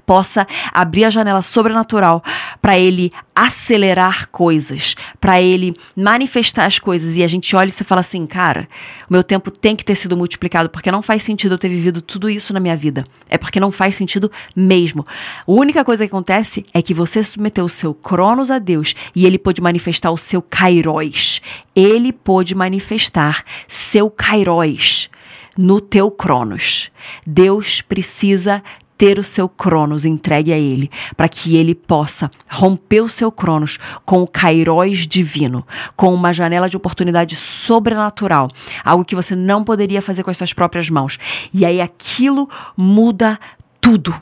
possa 0.00 0.46
abrir 0.72 1.04
a 1.04 1.10
janela 1.10 1.42
sobrenatural 1.42 2.22
para 2.60 2.78
ele 2.78 3.12
acelerar 3.34 4.28
coisas, 4.28 4.94
para 5.20 5.42
ele 5.42 5.74
manifestar 5.96 6.66
as 6.66 6.78
coisas 6.78 7.16
e 7.16 7.22
a 7.22 7.26
gente 7.26 7.54
olha 7.56 7.68
e 7.68 7.72
você 7.72 7.82
fala 7.82 8.00
assim, 8.00 8.26
cara, 8.26 8.68
o 9.08 9.12
meu 9.12 9.24
tempo 9.24 9.50
tem 9.50 9.74
que 9.74 9.84
ter 9.84 9.96
sido 9.96 10.16
multiplicado 10.16 10.70
porque 10.70 10.90
não 10.90 11.02
faz 11.02 11.22
sentido 11.22 11.54
eu 11.54 11.58
ter 11.58 11.68
vivido 11.68 12.00
tudo 12.00 12.30
isso 12.30 12.52
na 12.52 12.60
minha 12.60 12.76
vida. 12.76 13.04
É 13.28 13.36
porque 13.36 13.58
não 13.58 13.72
faz 13.72 13.96
sentido 13.96 14.30
mesmo. 14.54 15.04
A 15.46 15.50
única 15.50 15.84
coisa 15.84 16.04
que 16.04 16.14
acontece 16.14 16.64
é 16.72 16.80
que 16.80 16.94
você 16.94 17.22
submeteu 17.24 17.64
o 17.64 17.68
seu 17.68 17.92
cronos 17.92 18.50
a 18.50 18.58
Deus 18.58 18.94
e 19.14 19.26
ele 19.26 19.38
pôde 19.38 19.60
manifestar 19.60 20.10
o 20.10 20.18
seu 20.18 20.40
kairos. 20.40 21.40
Ele 21.74 22.12
pôde 22.12 22.54
manifestar 22.54 23.42
seu 23.66 24.10
kairos 24.10 25.10
no 25.56 25.80
teu 25.80 26.10
cronos. 26.10 26.90
Deus 27.26 27.80
precisa 27.80 28.62
ter 28.96 29.18
o 29.18 29.24
seu 29.24 29.48
Cronos 29.48 30.04
entregue 30.04 30.52
a 30.52 30.58
ele, 30.58 30.90
para 31.16 31.28
que 31.28 31.56
ele 31.56 31.74
possa 31.74 32.30
romper 32.48 33.00
o 33.00 33.08
seu 33.08 33.30
Cronos 33.30 33.78
com 34.04 34.22
o 34.22 34.26
Kairos 34.26 35.06
divino, 35.06 35.66
com 35.96 36.14
uma 36.14 36.32
janela 36.32 36.68
de 36.68 36.76
oportunidade 36.76 37.36
sobrenatural, 37.36 38.48
algo 38.84 39.04
que 39.04 39.14
você 39.14 39.34
não 39.34 39.64
poderia 39.64 40.02
fazer 40.02 40.22
com 40.22 40.30
as 40.30 40.36
suas 40.36 40.52
próprias 40.52 40.88
mãos. 40.88 41.18
E 41.52 41.64
aí 41.64 41.80
aquilo 41.80 42.48
muda 42.76 43.38
tudo. 43.80 44.14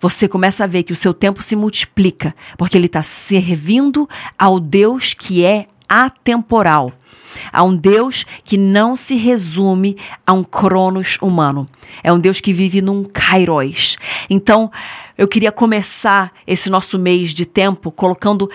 Você 0.00 0.28
começa 0.28 0.64
a 0.64 0.66
ver 0.66 0.84
que 0.84 0.92
o 0.92 0.96
seu 0.96 1.12
tempo 1.12 1.42
se 1.42 1.56
multiplica, 1.56 2.34
porque 2.56 2.76
ele 2.76 2.86
está 2.86 3.02
servindo 3.02 4.08
ao 4.38 4.60
Deus 4.60 5.12
que 5.12 5.44
é 5.44 5.66
atemporal 5.88 6.92
a 7.52 7.62
um 7.62 7.76
Deus 7.76 8.24
que 8.44 8.56
não 8.56 8.96
se 8.96 9.16
resume 9.16 9.96
a 10.26 10.32
um 10.32 10.44
cronos 10.44 11.18
humano. 11.20 11.66
É 12.02 12.12
um 12.12 12.18
Deus 12.18 12.40
que 12.40 12.52
vive 12.52 12.80
num 12.80 13.04
kairos. 13.04 13.96
Então, 14.28 14.70
eu 15.16 15.26
queria 15.26 15.52
começar 15.52 16.32
esse 16.46 16.70
nosso 16.70 16.98
mês 16.98 17.32
de 17.32 17.44
tempo 17.44 17.90
colocando 17.90 18.48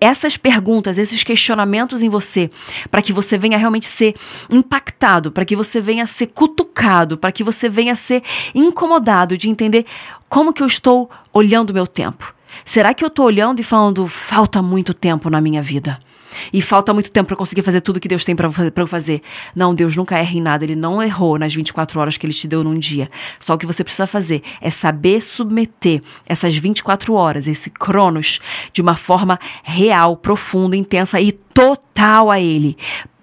essas 0.00 0.36
perguntas, 0.36 0.96
esses 0.96 1.24
questionamentos 1.24 2.02
em 2.02 2.08
você, 2.08 2.50
para 2.90 3.02
que 3.02 3.12
você 3.12 3.36
venha 3.36 3.58
realmente 3.58 3.86
ser 3.86 4.14
impactado, 4.50 5.32
para 5.32 5.44
que 5.44 5.56
você 5.56 5.80
venha 5.80 6.06
ser 6.06 6.28
cutucado, 6.28 7.18
para 7.18 7.32
que 7.32 7.42
você 7.42 7.68
venha 7.68 7.96
ser 7.96 8.22
incomodado 8.54 9.36
de 9.36 9.48
entender 9.48 9.84
como 10.28 10.52
que 10.52 10.62
eu 10.62 10.66
estou 10.66 11.10
olhando 11.32 11.70
o 11.70 11.74
meu 11.74 11.86
tempo. 11.86 12.32
Será 12.64 12.94
que 12.94 13.04
eu 13.04 13.08
estou 13.08 13.26
olhando 13.26 13.60
e 13.60 13.64
falando, 13.64 14.06
falta 14.06 14.62
muito 14.62 14.94
tempo 14.94 15.28
na 15.28 15.40
minha 15.40 15.62
vida? 15.62 15.98
E 16.52 16.60
falta 16.62 16.92
muito 16.92 17.10
tempo 17.10 17.28
para 17.28 17.36
conseguir 17.36 17.62
fazer 17.62 17.80
tudo 17.80 18.00
que 18.00 18.08
Deus 18.08 18.24
tem 18.24 18.34
para 18.34 18.48
eu 18.76 18.86
fazer. 18.86 19.22
Não, 19.54 19.74
Deus 19.74 19.96
nunca 19.96 20.18
erra 20.18 20.32
em 20.32 20.40
nada. 20.40 20.64
Ele 20.64 20.76
não 20.76 21.02
errou 21.02 21.38
nas 21.38 21.54
24 21.54 21.98
horas 22.00 22.16
que 22.16 22.26
ele 22.26 22.32
te 22.32 22.46
deu 22.46 22.62
num 22.62 22.78
dia. 22.78 23.08
Só 23.40 23.54
o 23.54 23.58
que 23.58 23.66
você 23.66 23.82
precisa 23.82 24.06
fazer 24.06 24.42
é 24.60 24.70
saber 24.70 25.20
submeter 25.20 26.00
essas 26.26 26.56
24 26.56 27.14
horas, 27.14 27.46
esse 27.46 27.70
cronos, 27.70 28.40
de 28.72 28.82
uma 28.82 28.96
forma 28.96 29.38
real, 29.62 30.16
profunda, 30.16 30.76
intensa 30.76 31.20
e 31.20 31.32
total 31.32 32.30
a 32.30 32.40
ele 32.40 32.76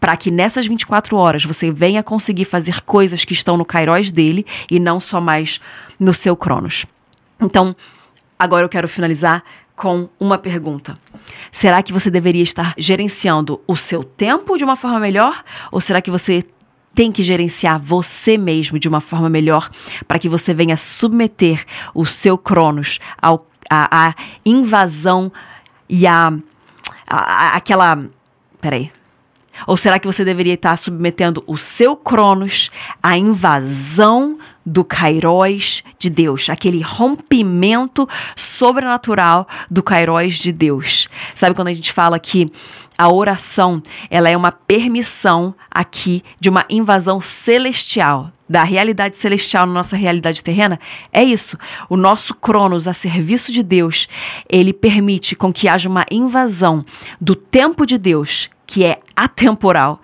para 0.03 0.17
que 0.17 0.29
nessas 0.29 0.67
24 0.67 1.15
horas 1.15 1.45
você 1.45 1.71
venha 1.71 2.03
conseguir 2.03 2.43
fazer 2.43 2.81
coisas 2.81 3.23
que 3.23 3.31
estão 3.31 3.55
no 3.55 3.63
kairos 3.63 4.11
dele 4.11 4.45
e 4.69 4.77
não 4.77 4.99
só 4.99 5.21
mais 5.21 5.61
no 5.97 6.13
seu 6.13 6.35
cronos. 6.35 6.85
Então, 7.39 7.73
agora 8.37 8.65
eu 8.65 8.69
quero 8.69 8.89
finalizar 8.89 9.41
com 9.77 10.09
uma 10.19 10.37
pergunta. 10.37 10.93
Será 11.53 11.83
que 11.83 11.93
você 11.93 12.09
deveria 12.09 12.41
estar 12.41 12.73
gerenciando 12.79 13.61
o 13.67 13.77
seu 13.77 14.03
tempo 14.03 14.57
de 14.57 14.63
uma 14.63 14.75
forma 14.75 14.99
melhor? 14.99 15.43
Ou 15.71 15.79
será 15.79 16.01
que 16.01 16.09
você 16.09 16.43
tem 16.95 17.11
que 17.11 17.21
gerenciar 17.21 17.79
você 17.79 18.39
mesmo 18.39 18.79
de 18.79 18.87
uma 18.89 18.99
forma 18.99 19.29
melhor 19.29 19.69
para 20.07 20.17
que 20.17 20.27
você 20.27 20.51
venha 20.51 20.75
submeter 20.75 21.63
o 21.93 22.07
seu 22.07 22.39
Cronos 22.39 22.99
ao, 23.21 23.47
invasão 24.43 25.31
e 25.87 26.07
a 26.07 26.33
aquela. 27.07 28.03
Peraí. 28.59 28.91
Ou 29.67 29.77
será 29.77 29.99
que 29.99 30.07
você 30.07 30.25
deveria 30.25 30.55
estar 30.55 30.75
submetendo 30.75 31.43
o 31.45 31.55
seu 31.55 31.95
Cronos 31.95 32.71
à 33.01 33.15
invasão 33.15 34.39
do 34.65 34.83
Kairos 34.83 35.83
de 35.99 36.09
Deus, 36.09 36.49
aquele 36.49 36.81
rompimento 36.81 38.07
sobrenatural 38.35 39.47
do 39.69 39.83
Kairos 39.83 40.35
de 40.35 40.51
Deus. 40.51 41.07
Sabe 41.35 41.55
quando 41.55 41.67
a 41.69 41.73
gente 41.73 41.91
fala 41.91 42.19
que 42.19 42.51
a 42.97 43.11
oração, 43.11 43.81
ela 44.09 44.29
é 44.29 44.37
uma 44.37 44.51
permissão 44.51 45.53
aqui 45.69 46.23
de 46.39 46.49
uma 46.49 46.65
invasão 46.69 47.19
celestial, 47.19 48.31
da 48.47 48.63
realidade 48.63 49.15
celestial 49.15 49.65
na 49.65 49.73
nossa 49.73 49.95
realidade 49.95 50.43
terrena? 50.43 50.79
É 51.11 51.23
isso. 51.23 51.57
O 51.89 51.97
nosso 51.97 52.35
Cronos 52.35 52.87
a 52.87 52.93
serviço 52.93 53.51
de 53.51 53.63
Deus, 53.63 54.07
ele 54.47 54.71
permite 54.71 55.35
com 55.35 55.51
que 55.51 55.67
haja 55.67 55.89
uma 55.89 56.05
invasão 56.11 56.85
do 57.19 57.35
tempo 57.35 57.85
de 57.85 57.97
Deus 57.97 58.49
que 58.65 58.83
é 58.83 58.99
atemporal, 59.15 60.01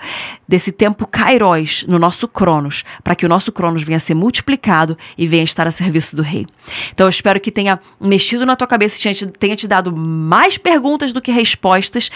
desse 0.48 0.72
tempo 0.72 1.08
kairos 1.08 1.86
no 1.88 1.98
nosso 1.98 2.28
cronos, 2.28 2.84
para 3.04 3.16
que 3.16 3.26
o 3.26 3.30
nosso 3.30 3.52
cronos 3.52 3.84
venha 3.84 3.98
a 3.98 4.00
ser 4.00 4.14
multiplicado 4.14 4.98
e 5.18 5.28
venha 5.28 5.44
estar 5.44 5.68
a 5.68 5.72
serviço 5.72 6.16
do 6.16 6.22
rei. 6.22 6.46
Então 6.92 7.06
eu 7.06 7.10
espero 7.10 7.40
que 7.40 7.52
tenha 7.52 7.80
mexido 8.00 8.46
na 8.46 8.56
tua 8.56 8.68
cabeça 8.68 8.98
tenha 9.40 9.56
te 9.56 9.68
dado 9.68 9.96
mais 9.96 10.58
perguntas 10.58 11.14
do 11.14 11.22
que 11.22 11.32
respostas 11.32 12.10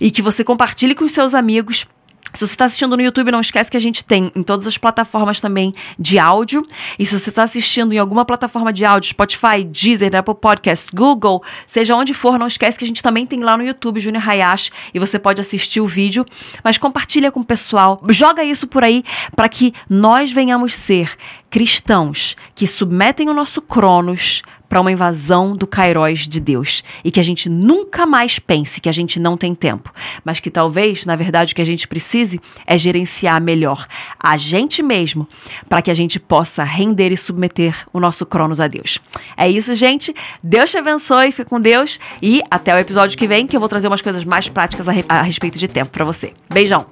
e 0.00 0.10
que 0.10 0.22
você 0.22 0.42
compartilhe 0.42 0.94
com 0.94 1.04
os 1.04 1.12
seus 1.12 1.34
amigos 1.34 1.86
Se 2.32 2.46
você 2.46 2.54
está 2.54 2.64
assistindo 2.64 2.96
no 2.96 3.02
YouTube, 3.02 3.30
não 3.30 3.40
esquece 3.40 3.70
que 3.70 3.76
a 3.76 3.80
gente 3.80 4.02
tem 4.02 4.32
em 4.34 4.42
todas 4.42 4.66
as 4.66 4.78
plataformas 4.78 5.38
também 5.38 5.74
de 5.98 6.18
áudio. 6.18 6.66
E 6.98 7.04
se 7.04 7.18
você 7.18 7.28
está 7.28 7.42
assistindo 7.42 7.92
em 7.92 7.98
alguma 7.98 8.24
plataforma 8.24 8.72
de 8.72 8.86
áudio, 8.86 9.10
Spotify, 9.10 9.62
Deezer, 9.64 10.14
Apple 10.14 10.34
Podcasts, 10.36 10.88
Google, 10.88 11.42
seja 11.66 11.94
onde 11.94 12.14
for, 12.14 12.38
não 12.38 12.46
esquece 12.46 12.78
que 12.78 12.84
a 12.84 12.88
gente 12.88 13.02
também 13.02 13.26
tem 13.26 13.40
lá 13.40 13.56
no 13.56 13.64
YouTube 13.64 14.00
Junior 14.00 14.26
Hayashi 14.26 14.70
e 14.94 14.98
você 14.98 15.18
pode 15.18 15.42
assistir 15.42 15.82
o 15.82 15.86
vídeo. 15.86 16.24
Mas 16.64 16.78
compartilha 16.78 17.30
com 17.30 17.40
o 17.40 17.44
pessoal, 17.44 18.02
joga 18.08 18.42
isso 18.42 18.66
por 18.66 18.82
aí 18.82 19.04
para 19.36 19.48
que 19.48 19.74
nós 19.88 20.32
venhamos 20.32 20.74
ser 20.74 21.14
cristãos 21.50 22.34
que 22.54 22.66
submetem 22.66 23.28
o 23.28 23.34
nosso 23.34 23.60
Cronos 23.60 24.40
para 24.72 24.80
uma 24.80 24.90
invasão 24.90 25.54
do 25.54 25.66
Kairos 25.66 26.26
de 26.26 26.40
Deus 26.40 26.82
e 27.04 27.10
que 27.10 27.20
a 27.20 27.22
gente 27.22 27.46
nunca 27.46 28.06
mais 28.06 28.38
pense 28.38 28.80
que 28.80 28.88
a 28.88 28.92
gente 28.92 29.20
não 29.20 29.36
tem 29.36 29.54
tempo, 29.54 29.92
mas 30.24 30.40
que 30.40 30.50
talvez, 30.50 31.04
na 31.04 31.14
verdade, 31.14 31.52
o 31.52 31.54
que 31.54 31.60
a 31.60 31.66
gente 31.66 31.86
precise 31.86 32.40
é 32.66 32.78
gerenciar 32.78 33.38
melhor 33.38 33.86
a 34.18 34.38
gente 34.38 34.82
mesmo 34.82 35.28
para 35.68 35.82
que 35.82 35.90
a 35.90 35.94
gente 35.94 36.18
possa 36.18 36.64
render 36.64 37.12
e 37.12 37.18
submeter 37.18 37.86
o 37.92 38.00
nosso 38.00 38.24
Cronos 38.24 38.60
a 38.60 38.66
Deus. 38.66 38.98
É 39.36 39.46
isso, 39.46 39.74
gente. 39.74 40.14
Deus 40.42 40.70
te 40.70 40.78
abençoe, 40.78 41.32
fique 41.32 41.50
com 41.50 41.60
Deus 41.60 42.00
e 42.22 42.40
até 42.50 42.74
o 42.74 42.78
episódio 42.78 43.18
que 43.18 43.28
vem 43.28 43.46
que 43.46 43.54
eu 43.54 43.60
vou 43.60 43.68
trazer 43.68 43.88
umas 43.88 44.00
coisas 44.00 44.24
mais 44.24 44.48
práticas 44.48 44.88
a, 44.88 44.92
a 45.06 45.20
respeito 45.20 45.58
de 45.58 45.68
tempo 45.68 45.90
para 45.90 46.06
você. 46.06 46.32
Beijão. 46.50 46.86